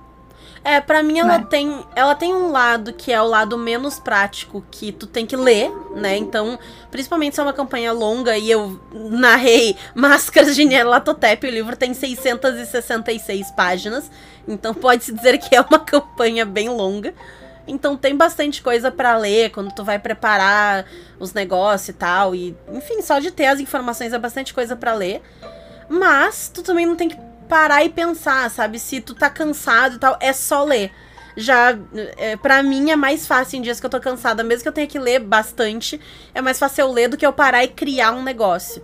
[0.65, 1.47] É, pra mim ela Né?
[1.49, 5.37] tem, ela tem um lado que é o lado menos prático que tu tem que
[5.37, 6.17] ler, né?
[6.17, 6.59] Então,
[6.91, 11.95] principalmente se é uma campanha longa e eu narrei Máscaras de Nyarlathotep, o livro tem
[11.95, 14.11] 666 páginas,
[14.47, 17.15] então pode-se dizer que é uma campanha bem longa.
[17.69, 20.87] Então tem bastante coisa pra ler quando tu vai preparar
[21.21, 24.95] os negócios e tal e, enfim, só de ter as informações é bastante coisa pra
[24.95, 25.23] ler.
[25.89, 28.79] Mas tu também não tem que parar e pensar, sabe?
[28.79, 30.91] Se tu tá cansado e tal, é só ler.
[31.37, 31.79] Já,
[32.17, 34.73] é, para mim, é mais fácil em dias que eu tô cansada, mesmo que eu
[34.73, 36.01] tenha que ler bastante,
[36.35, 38.83] é mais fácil eu ler do que eu parar e criar um negócio.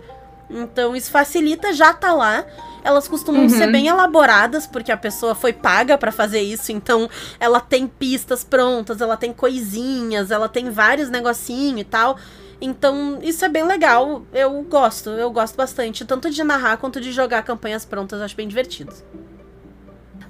[0.49, 2.45] Então, isso facilita, já tá lá.
[2.85, 3.49] Elas costumam Uhum.
[3.49, 7.09] ser bem elaboradas, porque a pessoa foi paga pra fazer isso, então
[7.39, 12.15] ela tem pistas prontas, ela tem coisinhas, ela tem vários negocinhos e tal.
[12.61, 14.21] Então, isso é bem legal.
[14.31, 18.35] Eu gosto, eu gosto bastante, tanto de narrar quanto de jogar campanhas prontas, eu acho
[18.35, 18.93] bem divertido.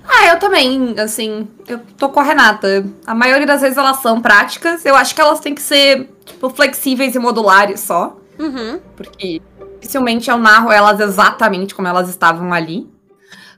[0.08, 2.86] Ah, eu também, assim, eu tô com a Renata.
[3.06, 4.86] A maioria das vezes elas são práticas.
[4.86, 8.16] Eu acho que elas têm que ser, tipo, flexíveis e modulares só.
[8.38, 8.80] Uhum.
[8.96, 9.42] Porque
[9.86, 12.90] dificilmente eu narro elas exatamente como elas estavam ali.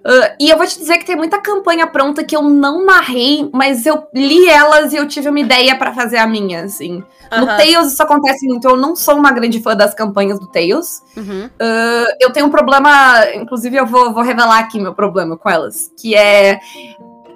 [0.06, 3.50] Ah, e eu vou te dizer que tem muita campanha pronta que eu não narrei,
[3.54, 7.04] mas eu li elas e eu tive uma ideia pra fazer a minha, assim.
[7.32, 7.58] No Aham.
[7.58, 8.68] Tales isso acontece muito.
[8.68, 11.02] Eu não sou uma grande fã das campanhas do Tales.
[11.16, 11.46] Uhum.
[11.46, 15.92] Uh, eu tenho um problema, inclusive eu vou, vou revelar aqui meu problema com elas,
[16.00, 16.60] que é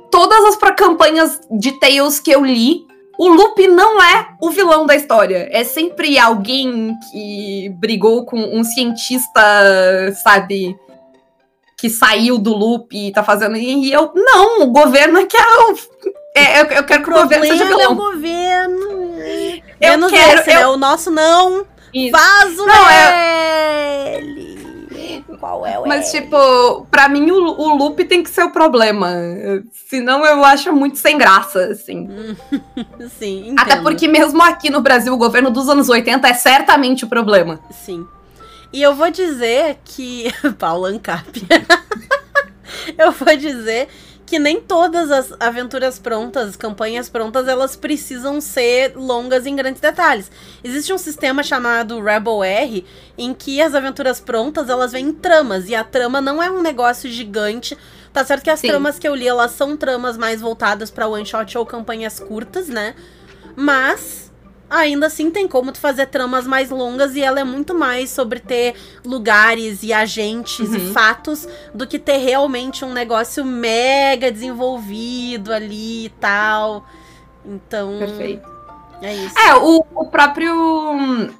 [0.09, 2.85] todas as campanhas de Tales que eu li,
[3.17, 5.47] o Lupe não é o vilão da história.
[5.51, 9.41] É sempre alguém que brigou com um cientista,
[10.23, 10.75] sabe,
[11.77, 13.57] que saiu do Loop e tá fazendo.
[13.57, 15.75] E eu, não, o governo é que é o.
[16.35, 18.11] É, eu, eu quero que o governo seja Problema é o vilão.
[18.11, 18.91] governo.
[19.81, 20.67] Eu Menos quero, esse, né?
[20.67, 21.65] O nosso não.
[21.93, 22.17] Isso.
[22.17, 24.40] Faz o Não, L.
[25.41, 26.21] Qual é o Mas, L?
[26.21, 29.09] tipo, pra mim o, o loop tem que ser o problema.
[29.89, 32.07] Senão eu acho muito sem graça, assim.
[33.19, 33.83] Sim, Até entendo.
[33.83, 37.59] porque mesmo aqui no Brasil, o governo dos anos 80 é certamente o problema.
[37.71, 38.05] Sim.
[38.71, 40.31] E eu vou dizer que.
[40.59, 41.27] Paulo Ancap.
[42.97, 43.89] eu vou dizer
[44.31, 50.31] que nem todas as aventuras prontas, campanhas prontas, elas precisam ser longas em grandes detalhes.
[50.63, 52.85] Existe um sistema chamado Rebel R,
[53.17, 56.61] em que as aventuras prontas, elas vêm em tramas, e a trama não é um
[56.61, 57.77] negócio gigante.
[58.13, 58.69] Tá certo que as Sim.
[58.69, 62.69] tramas que eu li, elas são tramas mais voltadas pra one shot ou campanhas curtas,
[62.69, 62.95] né?
[63.53, 64.30] Mas
[64.71, 68.39] ainda assim tem como tu fazer tramas mais longas e ela é muito mais sobre
[68.39, 68.73] ter
[69.05, 70.93] lugares e agentes e Uhum.
[70.93, 76.85] fatos do que ter realmente um negócio mega desenvolvido ali e tal.
[77.45, 78.49] Então, Perfeito.
[79.01, 79.37] é isso.
[79.37, 81.31] É, o, o próprio.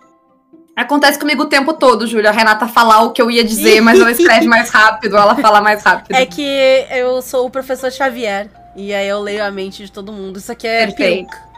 [0.76, 2.30] Acontece comigo o tempo todo, Júlia.
[2.30, 5.62] A Renata falar o que eu ia dizer, mas ela escreve mais rápido, ela fala
[5.62, 6.16] mais rápido.
[6.16, 6.42] É que
[6.90, 8.50] eu sou o professor Xavier.
[8.76, 10.38] E aí eu leio a mente de todo mundo.
[10.40, 11.30] Isso aqui é Perfeito.
[11.30, 11.51] peruca.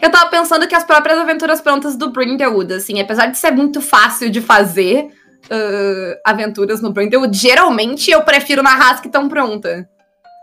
[0.00, 3.80] Eu tava pensando que as próprias aventuras prontas do Brindlewood, assim, apesar de ser muito
[3.80, 5.08] fácil de fazer
[5.46, 9.84] uh, aventuras no Brindlewood, geralmente eu prefiro narrar as que estão prontas.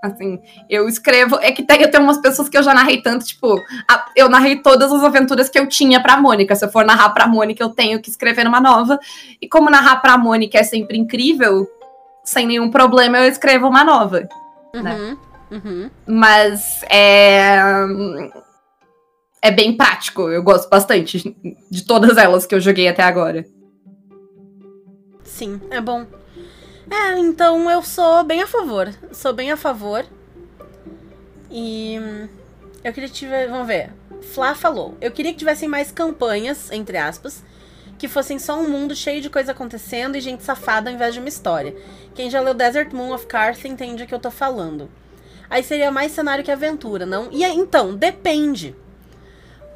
[0.01, 0.39] Assim,
[0.69, 1.37] eu escrevo.
[1.41, 3.53] É que tem, eu tenho umas pessoas que eu já narrei tanto, tipo,
[3.85, 6.55] a- eu narrei todas as aventuras que eu tinha pra Mônica.
[6.55, 8.97] Se eu for narrar pra Mônica, eu tenho que escrever uma nova.
[9.41, 11.67] E como narrar pra Mônica é sempre incrível,
[12.23, 14.21] sem nenhum problema, eu escrevo uma nova.
[14.73, 15.17] Né?
[15.51, 15.89] Uhum, uhum.
[16.07, 17.59] Mas é.
[19.41, 20.29] É bem prático.
[20.29, 21.35] Eu gosto bastante
[21.69, 23.45] de todas elas que eu joguei até agora.
[25.23, 26.05] Sim, é bom.
[26.89, 28.93] É, então eu sou bem a favor.
[29.11, 30.05] Sou bem a favor.
[31.49, 32.27] E hum,
[32.83, 33.49] eu queria que tivesse.
[33.49, 33.91] Vamos ver.
[34.33, 34.97] Flá falou.
[34.99, 37.43] Eu queria que tivessem mais campanhas, entre aspas,
[37.97, 41.19] que fossem só um mundo cheio de coisa acontecendo e gente safada ao invés de
[41.19, 41.75] uma história.
[42.13, 44.89] Quem já leu Desert Moon of Carth entende o que eu tô falando.
[45.49, 47.29] Aí seria mais cenário que aventura, não?
[47.31, 48.75] E então, depende.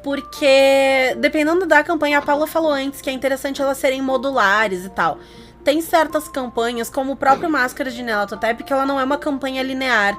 [0.04, 4.90] Porque, dependendo da campanha, a Paula falou antes que é interessante elas serem modulares e
[4.90, 5.18] tal.
[5.64, 9.62] Tem certas campanhas, como o próprio Máscara de Nelatotep, que ela não é uma campanha
[9.62, 10.14] linear.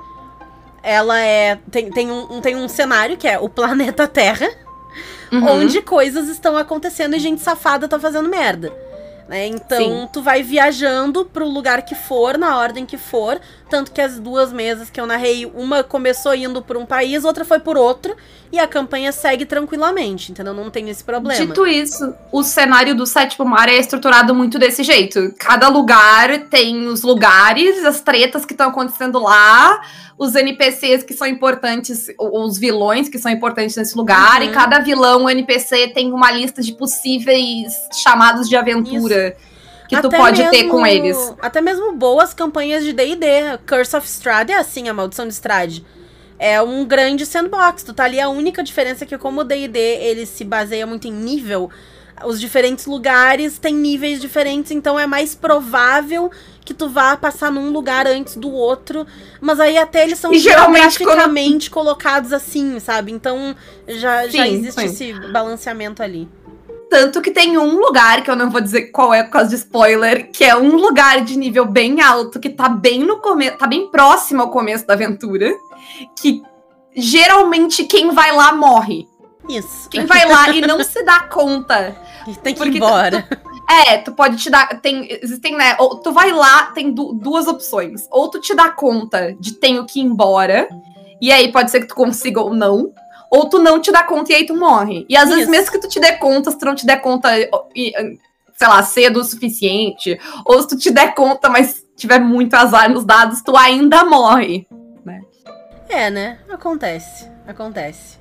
[0.81, 1.59] Ela é.
[1.69, 4.49] Tem, tem, um, tem um cenário que é o planeta Terra,
[5.31, 5.47] Uhum.
[5.49, 8.71] onde coisas estão acontecendo e gente safada tá fazendo merda.
[9.27, 9.47] Né?
[9.47, 10.09] Então, Sim.
[10.13, 13.39] tu vai viajando pro lugar que for, na ordem que for.
[13.69, 17.43] Tanto que as duas mesas que eu narrei, uma começou indo por um país, outra
[17.43, 18.15] foi por outro.
[18.51, 20.53] E a campanha segue tranquilamente, entendeu?
[20.53, 21.45] Não tem esse problema.
[21.45, 25.33] Dito isso, o cenário do sétimo mar é estruturado muito desse jeito.
[25.39, 29.81] Cada lugar tem os lugares, as tretas que estão acontecendo lá,
[30.17, 34.47] os NPCs que são importantes, os vilões que são importantes nesse lugar, Uhum.
[34.47, 39.35] e cada vilão NPC tem uma lista de possíveis chamados de aventura
[39.95, 41.33] que tu Até pode ter mesmo- com eles.
[41.41, 43.25] Até mesmo boas campanhas de D&D.
[43.67, 45.83] Curse of Strahd é assim, a Maldição de Strahd.
[46.37, 47.81] é um grande sandbox.
[47.83, 51.07] Tu tá ali, a única diferença é que como o D&D, ele se baseia muito
[51.07, 51.69] em nível,
[52.25, 56.29] os diferentes lugares têm níveis diferentes, então é mais provável
[56.65, 59.05] que tu vá passar num lugar antes do outro,
[59.39, 63.11] mas aí até eles são E geralmente geograficamente colocados assim, sabe?
[63.13, 63.55] Então
[63.87, 64.85] já, já Sim, existe sim.
[64.87, 66.27] esse balanceamento ali.
[66.95, 69.55] Tanto que tem um lugar, que eu não vou dizer qual é por causa de
[69.55, 73.67] spoiler, que é um lugar de nível bem alto, que tá bem no começo, tá
[73.67, 75.51] bem próximo ao começo da aventura,
[76.17, 76.41] que
[76.95, 79.09] geralmente quem vai lá morre.
[79.49, 79.89] Isso.
[79.89, 81.97] Quem vai lá e não se dá conta.
[82.41, 83.27] Tem que ir embora.
[83.69, 84.79] É, tu pode te dar.
[84.79, 85.75] Tem, existem, né?
[85.77, 88.07] Ou tu vai lá, tem du- duas opções.
[88.09, 90.65] Ou tu te dá conta de tenho que ir embora,
[91.19, 92.93] e aí pode ser que tu consiga ou não.
[93.35, 95.05] Ou tu não te dá conta e aí tu morre.
[95.09, 95.51] E às vezes, Isso.
[95.51, 97.29] mesmo que tu te dê conta, se tu não te der conta,
[97.75, 97.91] e,
[98.55, 102.89] sei lá, cedo o suficiente, ou se tu te der conta, mas tiver muito azar
[102.89, 104.65] nos dados, tu ainda morre.
[105.89, 106.39] É, né?
[106.49, 107.29] Acontece.
[107.45, 108.17] Acontece.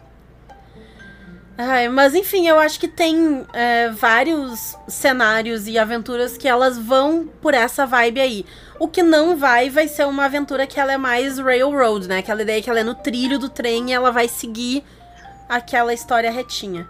[1.57, 7.29] Ai, mas enfim, eu acho que tem é, vários cenários e aventuras que elas vão
[7.41, 8.47] por essa vibe aí.
[8.81, 12.19] O que não vai, vai ser uma aventura que ela é mais railroad, né?
[12.19, 14.83] Aquela ideia que ela é no trilho do trem e ela vai seguir
[15.49, 16.89] aquela história retinha.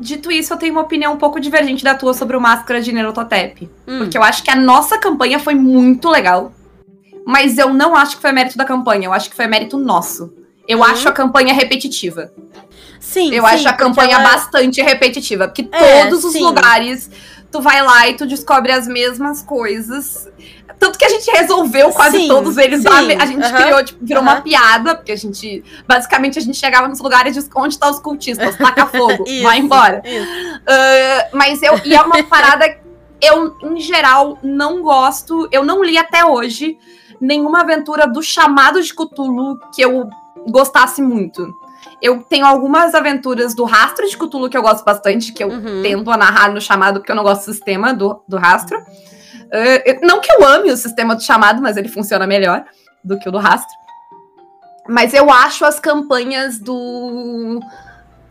[0.00, 2.92] Dito isso, eu tenho uma opinião um pouco divergente da tua sobre o Máscara de
[2.92, 3.70] Nerototep.
[3.86, 6.52] Hum, Porque eu acho que a nossa campanha foi muito legal.
[7.24, 10.32] Mas eu não acho que foi mérito da campanha, eu acho que foi mérito nosso.
[10.66, 10.84] Eu Uhum.
[10.84, 12.32] acho a campanha repetitiva.
[12.98, 15.46] sim, Eu sim, acho a campanha ela- bastante repetitiva.
[15.48, 16.40] Porque É, todos os sim.
[16.42, 17.10] lugares
[17.52, 20.28] tu vai lá e tu descobre as mesmas coisas.
[20.78, 22.82] Tanto que a gente resolveu quase Sim, todos eles.
[22.82, 25.62] sim, A gente criou, tipo, virou uma piada, porque a gente.
[25.86, 29.58] Basicamente, a gente chegava nos lugares de onde tá os cultistas, taca fogo, Isso, vai
[29.58, 30.02] embora.
[30.66, 31.78] Ah, mas eu.
[31.84, 32.80] E é uma parada.
[33.20, 35.48] Eu, em geral, não gosto.
[35.52, 36.76] Eu não li até hoje
[37.20, 40.08] nenhuma aventura do chamado de Cthulhu que eu
[40.48, 41.54] gostasse muito.
[42.00, 45.82] Eu tenho algumas aventuras do rastro de Cthulhu que eu gosto bastante, que eu Uhum.
[45.82, 48.76] tendo a narrar no chamado, porque eu não gosto do sistema do, do rastro.
[49.84, 52.64] Eu- não que eu ame o sistema do chamado, mas ele funciona melhor
[53.04, 53.74] do que o do rastro.
[54.88, 57.60] Mas eu acho as campanhas do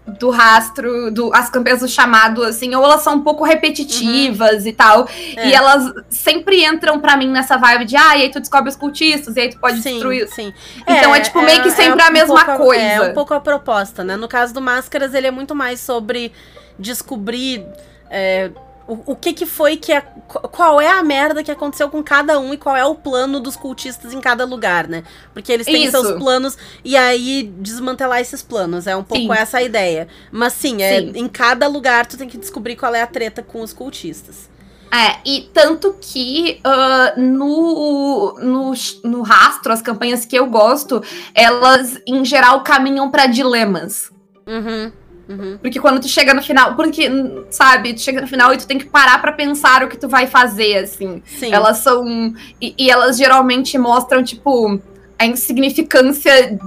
[0.06, 4.74] do rastro, do, as campanhas do chamado, assim, ou elas são um pouco repetitivas e
[4.74, 5.08] tal.
[5.36, 5.48] É.
[5.48, 8.76] E elas sempre entram pra mim nessa vibe de, ah, e aí tu descobre os
[8.76, 10.28] cultistas, e aí tu pode sim, destruir.
[10.30, 10.54] Sim.
[10.88, 12.84] Então é, tipo, meio que sempre a mesma pouco coisa.
[12.84, 14.16] É um pouco a proposta, né?
[14.16, 16.32] No caso do Máscaras, ele é muito mais sobre
[16.80, 17.64] descobrir
[18.10, 18.50] é,
[18.92, 19.94] o, o que que foi que...
[19.94, 23.40] A, qual é a merda que aconteceu com cada um e qual é o plano
[23.40, 25.04] dos cultistas em cada lugar, né?
[25.34, 25.92] Porque eles têm Isso.
[25.92, 28.88] seus planos e aí desmantelar esses planos.
[28.88, 29.40] É um pouco Sim.
[29.40, 30.08] essa a ideia.
[30.32, 31.12] Mas sim, é, Sim.
[31.16, 34.50] em cada lugar tu tem que descobrir qual é a treta com os cultistas.
[34.94, 38.74] É, e tanto que ah, no, no,
[39.06, 41.02] no rastro, as campanhas que eu gosto,
[41.34, 44.12] elas, em geral, caminham pra dilemas.
[44.46, 44.92] Uhum,
[45.32, 45.58] uhum.
[45.62, 47.10] Porque quando tu chega no final, porque,
[47.50, 50.08] sabe, tu chega no final e tu tem que parar pra pensar o que tu
[50.08, 51.22] vai fazer, assim.
[51.26, 51.54] Sim.
[51.54, 52.34] Elas são.
[52.62, 54.80] E, e elas geralmente mostram, tipo,
[55.18, 56.58] a insignificância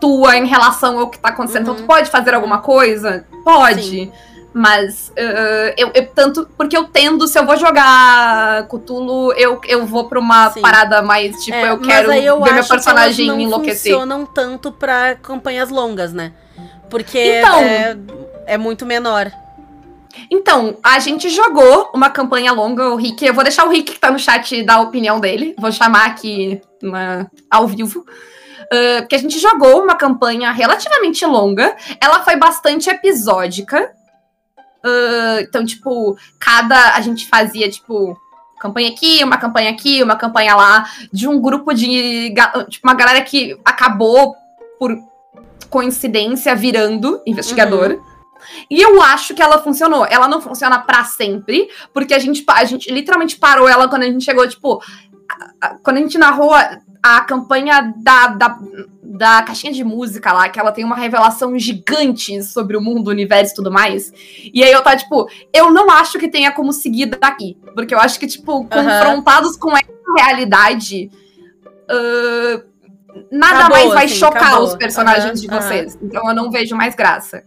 [0.00, 1.62] tua em relação ao que tá acontecendo.
[1.62, 1.80] Então, Uhum.
[1.82, 3.24] tu pode fazer alguma coisa?
[3.44, 3.82] Pode.
[3.82, 4.12] Sim.
[4.56, 6.48] Mas uh, eu, eu tanto.
[6.56, 10.60] Porque eu tendo, se eu vou jogar Cthulhu, eu, eu vou pra uma Sim.
[10.60, 13.92] parada mais, tipo, É, eu quero eu ver meu acho que elas personagem não enlouquecer.
[13.92, 16.32] funcionam tanto pra campanhas longas, né?
[16.94, 17.58] Porque Então.
[17.58, 17.96] é,
[18.46, 19.32] é muito menor.
[20.30, 23.24] Então, a gente jogou uma campanha longa, o Rick.
[23.26, 25.56] Eu vou deixar o Rick que tá no chat dar a opinião dele.
[25.58, 28.04] Vou chamar aqui na- ao vivo.
[28.72, 31.76] Ah, porque a gente jogou uma campanha relativamente longa.
[32.00, 33.90] Ela foi bastante episódica.
[34.84, 36.94] Ah, então, tipo, cada.
[36.94, 38.16] A gente fazia, tipo,
[38.60, 42.32] campanha aqui, uma campanha aqui, uma campanha lá, de um grupo de.
[42.68, 44.36] Tipo, uma galera que acabou
[44.78, 44.96] por
[45.78, 48.00] coincidência virando investigador.
[48.70, 50.06] E eu acho que ela funcionou.
[50.08, 54.06] Ela não funciona pra sempre, porque a gente, a gente literalmente parou ela quando a
[54.06, 54.80] gente chegou, tipo,
[55.28, 58.58] a- a- quando a gente narrou a, a campanha da, da,
[59.02, 63.10] da caixinha de música lá, que ela tem uma revelação gigante sobre o mundo, o
[63.10, 64.12] universo e tudo mais.
[64.54, 67.56] E aí eu tá, tipo, eu não acho que tenha como seguir daqui.
[67.74, 71.10] Porque eu acho que, tipo, confrontados com essa realidade.
[71.88, 72.62] ah,
[73.30, 74.64] nada Acabou, mais vai assim, chocar acabou.
[74.66, 75.98] os personagens Aham, de vocês.
[76.02, 77.42] Então eu não vejo mais graça.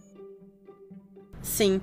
[1.42, 1.80] Sim.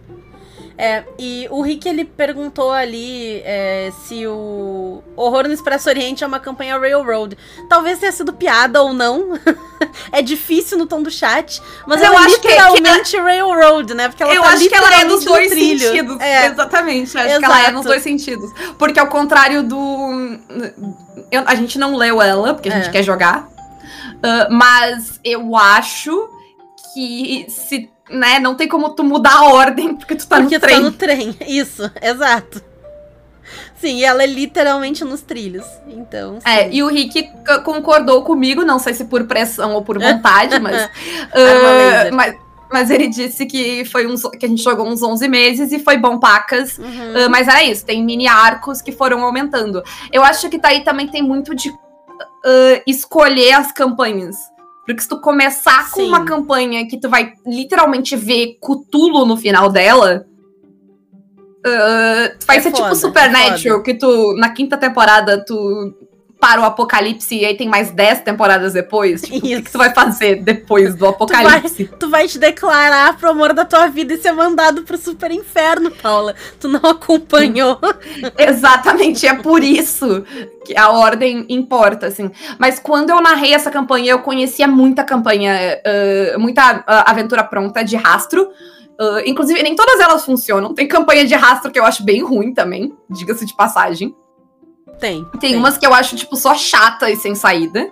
[0.77, 6.27] É, e o Rick ele perguntou ali é, se o Horror no Expresso Oriente é
[6.27, 7.37] uma campanha Railroad.
[7.69, 9.39] Talvez tenha sido piada ou não.
[10.11, 14.09] é difícil no tom do chat, mas Eu é acho que- que literalmente Railroad, né?
[14.09, 16.19] Porque ela eu tá acho que ela é literalmente dois no sentidos.
[16.19, 17.17] É, Exatamente.
[17.17, 17.73] Acho que ela é Exato.
[17.77, 18.51] nos dois sentidos.
[18.77, 20.37] Porque ao contrário do.
[21.31, 22.91] eu- a gente não leu ela, porque a gente É.
[22.91, 23.47] quer jogar.
[24.23, 26.29] Ah, mas eu acho
[26.93, 30.59] que se, né, não tem como tu mudar a ordem porque tu tá Porque no
[30.61, 30.75] tu trem.
[30.77, 31.37] tá no trem.
[31.47, 32.61] Isso, exato.
[33.75, 35.65] Sim, ela é literalmente nos trilhos.
[35.87, 36.39] Então.
[36.43, 36.69] É, sim.
[36.71, 37.29] e o Rick
[37.63, 40.89] concordou comigo, não sei se por pressão ou por vontade, mas,
[41.33, 42.13] laser.
[42.13, 42.45] mas.
[42.67, 45.97] Mas ele disse que foi uns, que a gente jogou uns 11 meses e foi
[45.97, 46.79] bom pacas.
[46.79, 47.13] Uhum.
[47.15, 49.83] Ah, mas era isso, tem mini arcos que foram aumentando.
[50.11, 51.71] Eu acho que daí também tem muito de
[52.45, 54.35] ah, escolher as campanhas.
[54.85, 56.07] Porque se tu começar com Sim.
[56.09, 60.25] uma campanha que tu vai literalmente ver Cutulo no final dela.
[61.65, 65.93] ah, vai É ser foda, tipo é Supernatural, que tu, na quinta temporada, tu
[66.45, 69.23] para o apocalipse e aí tem mais 10 temporadas depois.
[69.23, 71.89] Tipo, o que, que tu vai fazer depois do apocalipse?
[71.99, 75.89] Tu vai te declarar pro amor da tua vida e ser mandado pro super inferno,
[75.89, 76.35] Paula.
[76.59, 77.79] Tu não acompanhou.
[78.37, 80.23] Exatamente, é por isso
[80.63, 82.29] que a ordem importa, assim.
[82.59, 85.51] Mas quando eu narrei essa campanha, eu conhecia muita campanha,
[85.83, 88.47] eh, muita ah, aventura pronta de rastro.
[88.99, 90.75] Ah, inclusive, nem todas elas funcionam.
[90.75, 94.15] Tem campanha de rastro que eu acho bem ruim também, diga-se de passagem.
[94.99, 95.25] Tem.
[95.39, 97.89] Tem umas que eu acho, tipo, só chata e sem saída.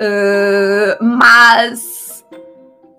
[0.00, 2.06] Ah, mas.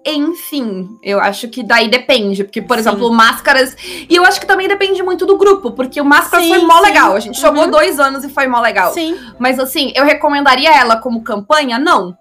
[0.09, 2.43] Enfim, eu acho que daí depende.
[2.45, 2.80] Porque, por Sim.
[2.82, 3.76] exemplo, máscaras.
[4.09, 6.78] E eu acho que também depende muito do grupo, porque o Máscaras Sim, foi mó
[6.78, 6.86] sim.
[6.86, 7.13] legal.
[7.13, 7.72] A gente jogou Uhum.
[7.72, 8.93] dois anos e foi mó legal.
[8.93, 9.20] Sim.
[9.38, 11.78] Mas assim, eu recomendaria ela como campanha?
[11.78, 12.18] Não.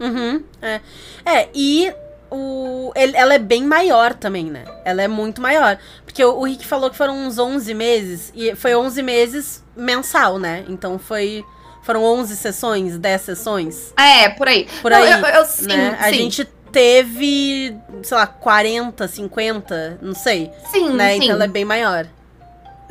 [0.00, 0.80] Uhum, é.
[1.24, 1.92] É, e
[2.30, 4.64] o, ele- ela é bem maior também, né?
[4.84, 5.78] Ela é muito maior.
[6.04, 10.38] Porque o, o Rick falou que foram uns 11 meses, e foi 11 meses mensal,
[10.38, 10.64] né?
[10.68, 11.44] Então foi.
[11.82, 14.68] Foram 11 sessões, 10 sessões, É, por aí.
[14.82, 15.10] por Não, aí.
[15.10, 15.96] eu, eu- sim, né?
[15.98, 16.14] A sim.
[16.16, 20.50] gente teve, sei lá, 40, 50, não sei.
[20.70, 21.12] Sim, né?
[21.14, 21.22] sim.
[21.24, 22.06] Então ela é bem maior.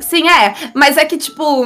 [0.00, 0.52] Sim, é.
[0.74, 1.64] Mas é que, tipo.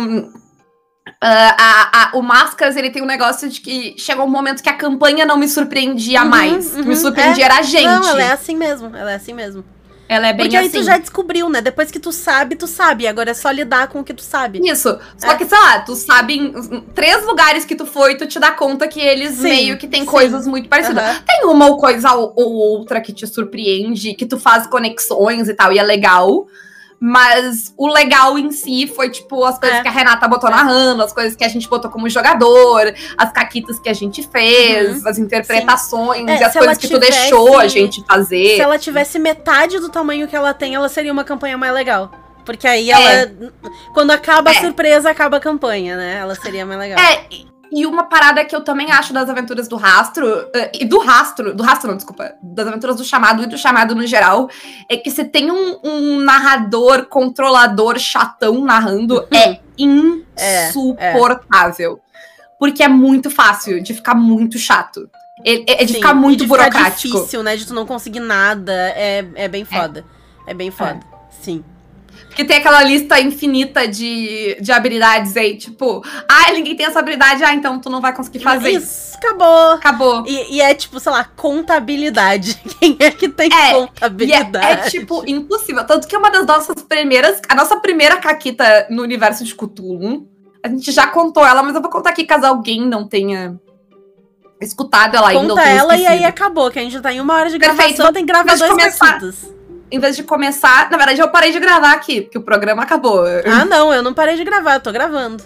[1.20, 4.68] Ah, a- a- o Máscaras, ele tem um negócio de que chegou um momento que
[4.68, 6.70] a campanha não me surpreendia Uhum, mais.
[6.70, 7.84] Que uhum, me surpreendia era a gente.
[7.84, 8.94] Não, ela é assim mesmo.
[8.96, 9.64] Ela é assim mesmo.
[10.08, 10.78] Ela é bem Porque aí assim.
[10.80, 11.62] tu já descobriu, né?
[11.62, 13.06] Depois que tu sabe, tu sabe.
[13.06, 14.60] Agora é só lidar com o que tu sabe.
[14.62, 14.98] Isso.
[15.16, 15.36] Só É.
[15.36, 18.86] que, sei lá, tu sabe em três lugares que tu foi, tu te dá conta
[18.86, 20.06] que eles Sim, meio que têm sim.
[20.06, 21.02] coisas muito parecidas.
[21.02, 21.22] Aham.
[21.26, 25.72] Tem uma ou coisa ou outra que te surpreende, que tu faz conexões e tal,
[25.72, 26.46] e é legal.
[27.04, 29.82] Mas o legal em si foi, tipo, as coisas É.
[29.82, 33.80] que a Renata botou narrando, as coisas que a gente botou como jogador, as caquitas
[33.80, 38.04] que a gente fez, as interpretações É, as coisas que tu tivesse- deixou a gente
[38.06, 38.54] fazer.
[38.54, 42.08] Se ela tivesse metade do tamanho que ela tem, ela seria uma campanha mais legal.
[42.44, 42.94] Porque aí É.
[43.22, 43.52] ela.
[43.92, 44.60] Quando acaba a É.
[44.60, 46.18] surpresa, acaba a campanha, né?
[46.20, 47.00] Ela seria mais legal.
[47.00, 47.26] É,
[47.72, 51.54] e- uma parada que eu também acho das aventuras do rastro, eh, e do rastro,
[51.54, 54.48] do rastro não, desculpa, das aventuras do chamado e do chamado no geral,
[54.88, 62.00] é que você tem um, um narrador, controlador, chatão narrando, é insuportável.
[62.58, 65.10] Porque é muito fácil de ficar muito chato.
[65.44, 67.08] É, é de Sim, ficar muito de burocrático.
[67.08, 67.56] Ficar difícil, né?
[67.56, 68.72] De tu não conseguir nada.
[68.72, 70.04] É, é bem foda.
[70.46, 71.00] É, bem foda.
[71.30, 71.64] Sim.
[72.32, 77.44] Porque tem aquela lista infinita de, de habilidades aí, tipo, ah, ninguém tem essa habilidade,
[77.44, 79.14] ah, então tu não vai conseguir fazer isso.
[79.18, 79.72] Acabou.
[79.72, 80.24] Acabou.
[80.26, 82.58] E, e é tipo, sei lá, contabilidade.
[82.80, 84.66] Quem é que tem É, é, contabilidade?
[84.66, 85.84] é, tipo impossível.
[85.86, 87.38] Tanto que uma das nossas primeiras.
[87.50, 90.26] A nossa primeira caquita no universo de Cthulhu.
[90.64, 93.60] A gente já contou ela, mas eu vou contar aqui caso alguém não tenha
[94.60, 95.40] escutado ela ainda.
[95.42, 97.76] ou Conta ela e aí acabou, que a gente tá em uma hora de Perfeito.
[97.96, 99.52] gravação, tem que gravar dois começar- caquitas.
[99.92, 100.90] Em vez de começar.
[100.90, 103.24] Na verdade, eu parei de gravar aqui, porque o programa acabou.
[103.44, 105.44] Ah, não, eu não parei de gravar, eu tô gravando.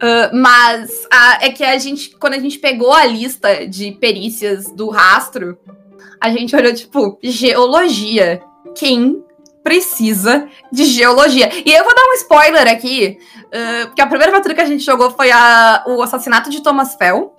[0.00, 4.70] Ah, mas ah, é que a gente, quando a gente pegou a lista de perícias
[4.70, 5.58] do rastro,
[6.20, 8.42] a gente olhou, tipo, geologia.
[8.74, 9.22] Quem
[9.62, 11.50] precisa de geologia?
[11.66, 13.18] E eu vou dar um spoiler aqui,
[13.52, 16.94] ah, porque a primeira aventura que a gente jogou foi a, o assassinato de Thomas
[16.94, 17.36] Fell.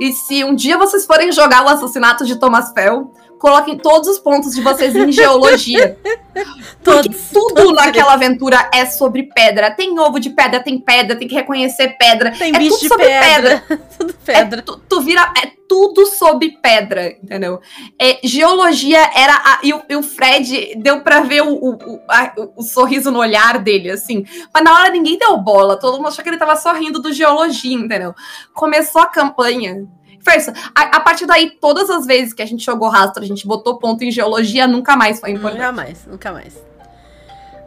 [0.00, 3.12] E se um dia vocês forem jogar o assassinato de Thomas Fell,
[3.44, 5.98] coloquem todos os pontos de vocês em geologia.
[6.82, 7.28] Porque Todos.
[7.32, 9.70] tudo todos naquela aventura é sobre pedra.
[9.70, 12.32] Tem ovo de pedra, tem pedra, tem que reconhecer pedra.
[12.32, 13.64] Tem é bicho tudo de sobre pedra.
[13.98, 14.62] tudo É pedra.
[14.62, 15.32] tu, tu vira.
[15.42, 17.60] É tudo sobre pedra, entendeu?
[18.00, 19.34] É, geologia era.
[19.34, 23.10] a- e, o, e o Fred deu pra ver o, o, o, a- o sorriso
[23.12, 24.24] no olhar dele, assim.
[24.52, 25.78] Mas na hora ninguém deu bola.
[25.78, 28.12] Todo mundo achou que ele tava sorrindo do geologia, entendeu?
[28.52, 29.86] Começou a campanha.
[30.36, 30.50] Isso.
[30.74, 33.78] A, a partir daí, todas as vezes que a gente jogou rastro, a gente botou
[33.78, 35.60] ponto em geologia, nunca mais foi importante.
[35.60, 36.74] Nunca mais, nunca mais.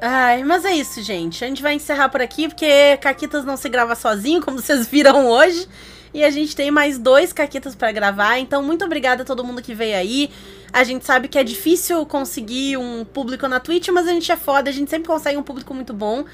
[0.02, 1.44] Ai, mas é isso, gente.
[1.44, 5.28] A gente vai encerrar por aqui, porque Caquitas não se grava sozinho, como vocês viram
[5.28, 5.68] hoje.
[6.14, 8.40] E a gente tem mais dois Caquitas pra gravar.
[8.40, 10.30] Então, muito obrigada a todo mundo que veio aí.
[10.72, 14.36] A gente sabe que é difícil conseguir um público na Twitch, mas a gente é
[14.36, 16.26] foda, a gente sempre consegue um público muito bom.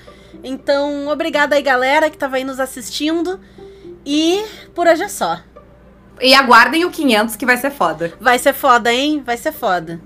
[0.43, 3.39] Então, obrigada aí, galera, que tava aí nos assistindo.
[4.05, 4.43] E
[4.75, 5.39] por hoje é só.
[6.21, 8.13] E aguardem o 500 que vai ser foda.
[8.19, 9.21] Vai ser foda, hein?
[9.25, 9.99] Vai ser foda.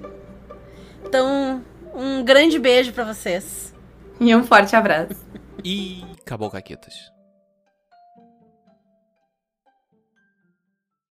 [1.05, 3.73] Então, um grande beijo pra vocês.
[4.19, 5.15] E um forte abraço.
[5.63, 7.16] E acabou, Caquetas.